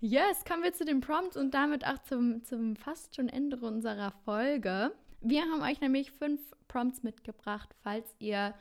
Yes, 0.00 0.44
kommen 0.44 0.62
wir 0.62 0.72
zu 0.72 0.84
dem 0.84 1.00
Prompt 1.00 1.36
und 1.36 1.52
damit 1.52 1.86
auch 1.86 1.98
zum, 1.98 2.42
zum 2.42 2.76
fast 2.76 3.16
schon 3.16 3.28
Ende 3.28 3.58
unserer 3.58 4.12
Folge. 4.24 4.92
Wir 5.20 5.42
haben 5.42 5.60
euch 5.62 5.80
nämlich 5.80 6.10
fünf 6.10 6.40
Prompts 6.68 7.02
mitgebracht, 7.02 7.68
falls 7.82 8.14
ihr 8.18 8.54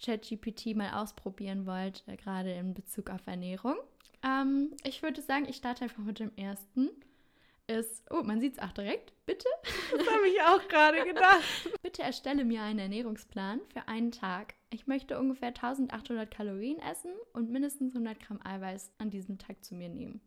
ChatGPT 0.00 0.76
mal 0.76 0.92
ausprobieren 0.92 1.66
wollt, 1.66 2.04
äh, 2.06 2.16
gerade 2.16 2.52
in 2.52 2.72
Bezug 2.72 3.10
auf 3.10 3.26
Ernährung. 3.26 3.76
Ähm, 4.22 4.70
ich 4.84 5.02
würde 5.02 5.20
sagen, 5.20 5.46
ich 5.48 5.56
starte 5.56 5.84
einfach 5.84 6.02
mit 6.02 6.20
dem 6.20 6.32
ersten. 6.36 6.88
Ist, 7.68 8.02
oh, 8.10 8.22
man 8.22 8.40
sieht 8.40 8.54
es 8.54 8.58
auch 8.58 8.72
direkt. 8.72 9.12
Bitte? 9.26 9.48
Das 9.96 10.06
habe 10.06 10.28
ich 10.28 10.40
auch 10.42 10.68
gerade 10.68 11.04
gedacht. 11.04 11.42
Bitte 11.82 12.02
erstelle 12.02 12.44
mir 12.44 12.62
einen 12.62 12.78
Ernährungsplan 12.78 13.60
für 13.72 13.88
einen 13.88 14.12
Tag. 14.12 14.54
Ich 14.70 14.86
möchte 14.86 15.18
ungefähr 15.18 15.48
1800 15.48 16.30
Kalorien 16.30 16.78
essen 16.78 17.12
und 17.32 17.50
mindestens 17.50 17.94
100 17.94 18.20
Gramm 18.20 18.40
Eiweiß 18.44 18.92
an 18.98 19.10
diesem 19.10 19.38
Tag 19.38 19.64
zu 19.64 19.74
mir 19.74 19.88
nehmen. 19.88 20.20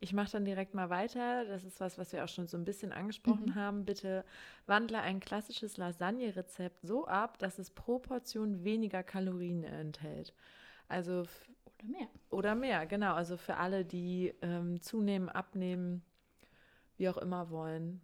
Ich 0.00 0.12
mache 0.12 0.32
dann 0.32 0.44
direkt 0.44 0.74
mal 0.74 0.90
weiter. 0.90 1.44
Das 1.44 1.64
ist 1.64 1.80
was, 1.80 1.96
was 1.96 2.12
wir 2.12 2.24
auch 2.24 2.28
schon 2.28 2.48
so 2.48 2.56
ein 2.56 2.64
bisschen 2.64 2.92
angesprochen 2.92 3.50
mhm. 3.50 3.54
haben. 3.54 3.84
Bitte 3.84 4.24
wandle 4.66 5.00
ein 5.00 5.20
klassisches 5.20 5.76
Lasagne-Rezept 5.76 6.80
so 6.82 7.06
ab, 7.06 7.38
dass 7.38 7.58
es 7.58 7.70
pro 7.70 7.98
Portion 7.98 8.64
weniger 8.64 9.02
Kalorien 9.02 9.64
enthält. 9.64 10.34
Also 10.88 11.20
oder 11.22 11.84
mehr. 11.84 12.08
Oder 12.30 12.54
mehr, 12.54 12.86
genau. 12.86 13.14
Also 13.14 13.36
für 13.36 13.56
alle, 13.56 13.84
die 13.84 14.34
ähm, 14.42 14.80
zunehmen, 14.80 15.28
abnehmen, 15.28 16.02
wie 17.02 17.08
auch 17.10 17.18
immer 17.18 17.50
wollen. 17.50 18.00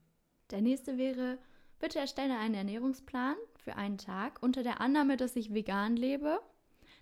Der 0.51 0.61
nächste 0.61 0.99
wäre, 0.99 1.39
bitte 1.79 2.01
erstelle 2.01 2.37
einen 2.37 2.55
Ernährungsplan 2.55 3.37
für 3.57 3.77
einen 3.77 3.97
Tag 3.97 4.43
unter 4.43 4.63
der 4.63 4.81
Annahme, 4.81 5.17
dass 5.17 5.37
ich 5.37 5.55
vegan 5.55 5.97
lebe. 5.97 6.41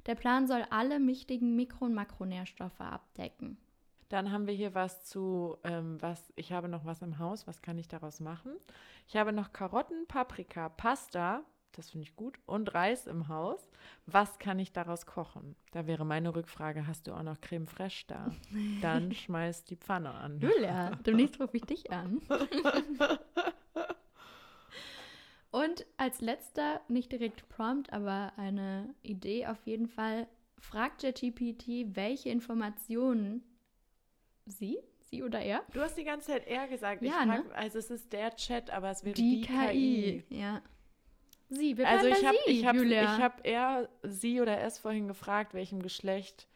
Der 0.04 0.14
Plan 0.14 0.46
soll 0.46 0.64
alle 0.70 1.04
wichtigen 1.04 1.56
Mikro- 1.56 1.86
und 1.86 1.94
Makronährstoffe 1.94 2.80
abdecken. 2.80 3.56
Dann 4.08 4.30
haben 4.30 4.46
wir 4.46 4.54
hier 4.54 4.74
was 4.74 5.04
zu, 5.04 5.56
ähm, 5.64 6.00
was, 6.00 6.32
ich 6.36 6.52
habe 6.52 6.68
noch 6.68 6.84
was 6.84 7.02
im 7.02 7.18
Haus, 7.18 7.46
was 7.48 7.62
kann 7.62 7.78
ich 7.78 7.88
daraus 7.88 8.20
machen? 8.20 8.52
Ich 9.08 9.16
habe 9.16 9.32
noch 9.32 9.52
Karotten, 9.52 10.06
Paprika, 10.06 10.68
Pasta, 10.68 11.42
das 11.76 11.90
finde 11.90 12.04
ich 12.04 12.16
gut, 12.16 12.38
und 12.46 12.74
Reis 12.74 13.06
im 13.06 13.28
Haus. 13.28 13.70
Was 14.06 14.38
kann 14.38 14.58
ich 14.58 14.72
daraus 14.72 15.06
kochen? 15.06 15.54
Da 15.72 15.86
wäre 15.86 16.04
meine 16.04 16.34
Rückfrage, 16.34 16.86
hast 16.86 17.06
du 17.06 17.12
auch 17.12 17.22
noch 17.22 17.40
Creme 17.40 17.66
fraiche 17.66 18.06
da? 18.08 18.34
Dann 18.82 19.12
schmeiß 19.12 19.64
die 19.64 19.76
Pfanne 19.76 20.12
an. 20.12 20.40
Julia, 20.40 20.96
demnächst 21.06 21.40
rufe 21.40 21.56
ich 21.56 21.64
dich 21.64 21.92
an. 21.92 22.20
Und 25.50 25.86
als 25.96 26.20
letzter, 26.20 26.80
nicht 26.88 27.12
direkt 27.12 27.48
Prompt, 27.48 27.92
aber 27.92 28.32
eine 28.36 28.94
Idee 29.02 29.46
auf 29.46 29.64
jeden 29.64 29.88
Fall, 29.88 30.26
fragt 30.58 31.02
ChatGPT, 31.02 31.96
welche 31.96 32.28
Informationen 32.30 33.42
sie? 34.44 34.78
Sie 35.00 35.22
oder 35.22 35.40
er? 35.40 35.62
Du 35.72 35.80
hast 35.80 35.96
die 35.96 36.04
ganze 36.04 36.32
Zeit 36.32 36.46
er 36.46 36.66
gesagt. 36.68 37.02
Ja, 37.02 37.22
frag, 37.24 37.48
ne? 37.48 37.54
Also 37.54 37.78
es 37.78 37.90
ist 37.90 38.12
der 38.12 38.34
Chat, 38.36 38.70
aber 38.70 38.90
es 38.90 39.04
wäre 39.04 39.14
die, 39.14 39.40
die 39.40 39.46
KI. 39.46 40.24
KI. 40.28 40.36
Ja. 40.36 40.62
Sie, 41.48 41.76
wir 41.76 41.88
also 41.88 42.06
ich 42.08 42.24
habe 42.24 42.36
ich 42.46 42.66
habe 42.66 42.84
ich 42.84 43.04
habe 43.04 43.44
er 43.44 43.88
sie 44.02 44.40
oder 44.40 44.60
es 44.62 44.78
vorhin 44.78 45.06
gefragt, 45.06 45.54
welchem 45.54 45.80
Geschlecht 45.80 46.48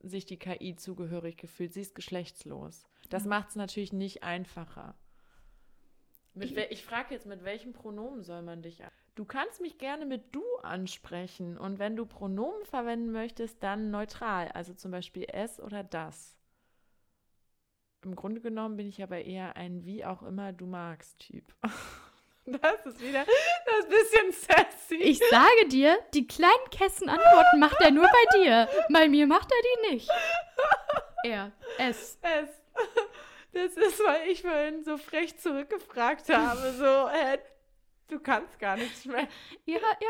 sich 0.00 0.26
die 0.26 0.38
KI 0.38 0.76
zugehörig 0.76 1.36
gefühlt. 1.36 1.72
Sie 1.72 1.80
ist 1.80 1.94
geschlechtslos. 1.94 2.86
Das 3.08 3.24
mhm. 3.24 3.30
macht 3.30 3.48
es 3.50 3.56
natürlich 3.56 3.92
nicht 3.92 4.22
einfacher. 4.22 4.94
ich, 6.38 6.56
ich 6.56 6.84
frage 6.84 7.14
jetzt, 7.14 7.26
mit 7.26 7.42
welchem 7.42 7.72
Pronomen 7.72 8.22
soll 8.22 8.42
man 8.42 8.62
dich 8.62 8.84
an? 8.84 8.90
Du 9.16 9.24
kannst 9.24 9.60
mich 9.60 9.78
gerne 9.78 10.06
mit 10.06 10.32
du 10.32 10.44
ansprechen 10.62 11.58
und 11.58 11.80
wenn 11.80 11.96
du 11.96 12.06
Pronomen 12.06 12.64
verwenden 12.64 13.10
möchtest, 13.10 13.60
dann 13.64 13.90
neutral, 13.90 14.48
also 14.48 14.72
zum 14.74 14.92
Beispiel 14.92 15.26
es 15.32 15.60
oder 15.60 15.82
das 15.82 16.38
im 18.04 18.14
Grunde 18.14 18.40
genommen 18.40 18.76
bin 18.76 18.86
ich 18.86 19.02
aber 19.02 19.24
eher 19.24 19.56
ein 19.56 19.84
wie 19.84 20.04
auch 20.04 20.22
immer 20.22 20.52
du 20.52 20.66
magst 20.66 21.18
Typ. 21.18 21.54
Das 22.60 22.86
ist 22.86 23.00
wieder 23.00 23.24
das 23.66 23.86
bisschen 23.88 24.32
sassy. 24.32 24.96
Ich 24.96 25.18
sage 25.30 25.68
dir, 25.68 25.98
die 26.14 26.26
kleinen 26.26 26.70
Kästen-Antworten 26.70 27.58
macht 27.58 27.80
er 27.80 27.90
nur 27.90 28.04
bei 28.04 28.38
dir. 28.38 28.68
Bei 28.90 29.08
mir 29.08 29.26
macht 29.26 29.50
er 29.50 29.88
die 29.88 29.94
nicht. 29.94 30.10
Er. 31.24 31.52
Es. 31.78 32.18
Es. 32.22 32.48
Das 33.52 33.76
ist, 33.76 34.00
weil 34.04 34.28
ich 34.28 34.42
vorhin 34.42 34.84
so 34.84 34.96
frech 34.98 35.36
zurückgefragt 35.38 36.28
habe. 36.28 36.72
So, 36.72 37.08
äh, 37.08 37.38
du 38.08 38.20
kannst 38.20 38.58
gar 38.58 38.76
nichts 38.76 39.04
mehr. 39.04 39.26
Ihr, 39.66 39.76
ihr 39.76 39.80
habt 39.80 40.00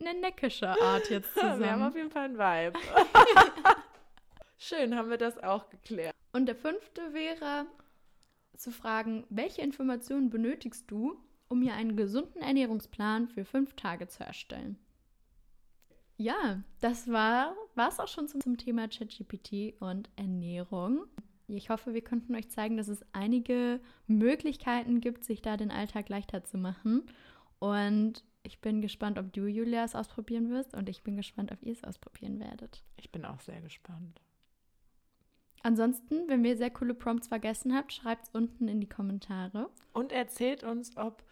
eine, 0.00 0.10
eine 0.10 0.20
neckische 0.20 0.68
Art 0.68 1.08
jetzt 1.10 1.32
zusammen. 1.34 1.60
Wir 1.60 1.70
haben 1.70 1.82
auf 1.82 1.94
jeden 1.94 2.10
Fall 2.10 2.24
einen 2.24 2.38
Vibe. 2.38 2.78
Schön, 4.58 4.96
haben 4.96 5.10
wir 5.10 5.18
das 5.18 5.38
auch 5.42 5.68
geklärt. 5.70 6.14
Und 6.32 6.46
der 6.46 6.56
fünfte 6.56 7.14
wäre 7.14 7.66
zu 8.56 8.72
fragen, 8.72 9.24
welche 9.30 9.62
Informationen 9.62 10.30
benötigst 10.30 10.90
du, 10.90 11.16
um 11.48 11.60
mir 11.60 11.74
einen 11.74 11.96
gesunden 11.96 12.42
Ernährungsplan 12.42 13.28
für 13.28 13.44
fünf 13.44 13.74
Tage 13.74 14.08
zu 14.08 14.24
erstellen? 14.24 14.78
Ja, 16.16 16.62
das 16.80 17.08
war 17.08 17.54
es 17.76 18.00
auch 18.00 18.08
schon 18.08 18.26
zum, 18.26 18.40
zum 18.40 18.56
Thema 18.58 18.88
ChatGPT 18.88 19.80
und 19.80 20.10
Ernährung. 20.16 21.06
Ich 21.46 21.70
hoffe, 21.70 21.94
wir 21.94 22.02
konnten 22.02 22.34
euch 22.34 22.50
zeigen, 22.50 22.76
dass 22.76 22.88
es 22.88 23.04
einige 23.12 23.80
Möglichkeiten 24.06 25.00
gibt, 25.00 25.24
sich 25.24 25.40
da 25.40 25.56
den 25.56 25.70
Alltag 25.70 26.08
leichter 26.08 26.44
zu 26.44 26.58
machen. 26.58 27.06
Und 27.58 28.24
ich 28.42 28.60
bin 28.60 28.82
gespannt, 28.82 29.18
ob 29.18 29.32
du, 29.32 29.46
Julia, 29.46 29.84
es 29.84 29.94
ausprobieren 29.94 30.50
wirst. 30.50 30.74
Und 30.74 30.88
ich 30.88 31.02
bin 31.02 31.16
gespannt, 31.16 31.52
ob 31.52 31.62
ihr 31.62 31.72
es 31.72 31.84
ausprobieren 31.84 32.40
werdet. 32.40 32.82
Ich 32.96 33.10
bin 33.10 33.24
auch 33.24 33.40
sehr 33.40 33.60
gespannt. 33.62 34.20
Ansonsten, 35.62 36.28
wenn 36.28 36.44
ihr 36.44 36.56
sehr 36.56 36.70
coole 36.70 36.94
Prompts 36.94 37.28
vergessen 37.28 37.74
habt, 37.74 37.92
schreibt 37.92 38.24
es 38.24 38.30
unten 38.30 38.68
in 38.68 38.80
die 38.80 38.88
Kommentare. 38.88 39.70
Und 39.92 40.12
erzählt 40.12 40.62
uns, 40.62 40.96
ob 40.96 41.24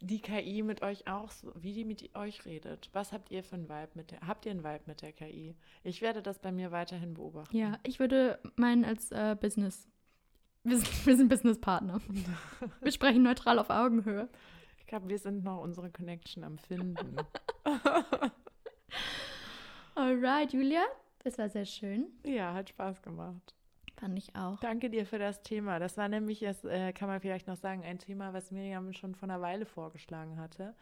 die 0.00 0.20
KI 0.20 0.62
mit 0.62 0.82
euch 0.82 1.08
auch 1.08 1.30
so, 1.30 1.52
wie 1.56 1.72
die 1.72 1.84
mit 1.84 2.14
euch 2.14 2.44
redet. 2.44 2.88
Was 2.92 3.12
habt 3.12 3.30
ihr 3.30 3.42
für 3.42 3.56
einen 3.56 3.68
Vibe 3.68 3.90
mit 3.94 4.10
der? 4.10 4.20
Habt 4.26 4.46
ihr 4.46 4.52
einen 4.52 4.62
Vibe 4.62 4.84
mit 4.86 5.02
der 5.02 5.12
KI? 5.12 5.56
Ich 5.82 6.02
werde 6.02 6.22
das 6.22 6.38
bei 6.38 6.52
mir 6.52 6.70
weiterhin 6.70 7.14
beobachten. 7.14 7.56
Ja, 7.56 7.78
ich 7.82 7.98
würde 7.98 8.38
meinen 8.56 8.84
als 8.84 9.10
äh, 9.10 9.36
Business 9.40 9.88
Wir 10.62 10.78
sind, 10.78 11.06
wir 11.06 11.16
sind 11.16 11.28
Businesspartner. 11.28 12.00
wir 12.80 12.92
sprechen 12.92 13.22
neutral 13.22 13.58
auf 13.58 13.70
Augenhöhe. 13.70 14.28
Ich 14.78 14.86
glaube, 14.86 15.08
wir 15.08 15.18
sind 15.18 15.44
noch 15.44 15.62
unsere 15.62 15.90
Connection 15.90 16.44
am 16.44 16.58
Finden. 16.58 17.16
Alright, 19.94 20.52
Julia, 20.52 20.82
das 21.24 21.38
war 21.38 21.48
sehr 21.48 21.64
schön. 21.64 22.06
Ja, 22.24 22.54
hat 22.54 22.68
Spaß 22.70 23.02
gemacht. 23.02 23.54
Fand 23.98 24.16
ich 24.16 24.34
auch. 24.36 24.60
Danke 24.60 24.90
dir 24.90 25.06
für 25.06 25.18
das 25.18 25.42
Thema. 25.42 25.80
Das 25.80 25.96
war 25.96 26.08
nämlich, 26.08 26.40
das 26.40 26.64
äh, 26.64 26.92
kann 26.92 27.08
man 27.08 27.20
vielleicht 27.20 27.48
noch 27.48 27.56
sagen, 27.56 27.82
ein 27.82 27.98
Thema, 27.98 28.32
was 28.32 28.52
Miriam 28.52 28.92
schon 28.92 29.14
vor 29.14 29.28
einer 29.28 29.40
Weile 29.40 29.66
vorgeschlagen 29.66 30.38
hatte. 30.38 30.74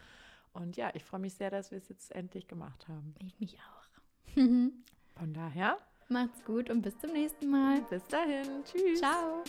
Und 0.52 0.76
ja, 0.76 0.90
ich 0.94 1.02
freue 1.02 1.20
mich 1.20 1.34
sehr, 1.34 1.50
dass 1.50 1.70
wir 1.70 1.78
es 1.78 1.88
jetzt 1.88 2.14
endlich 2.14 2.46
gemacht 2.46 2.88
haben. 2.88 3.14
Ich 3.24 3.38
mich 3.40 3.56
auch. 3.58 4.36
Von 5.18 5.32
daher. 5.32 5.78
Macht's 6.08 6.44
gut 6.44 6.70
und 6.70 6.82
bis 6.82 6.96
zum 6.98 7.12
nächsten 7.12 7.50
Mal. 7.50 7.80
Bis 7.90 8.06
dahin. 8.06 8.62
Tschüss. 8.64 9.00
Ciao. 9.00 9.42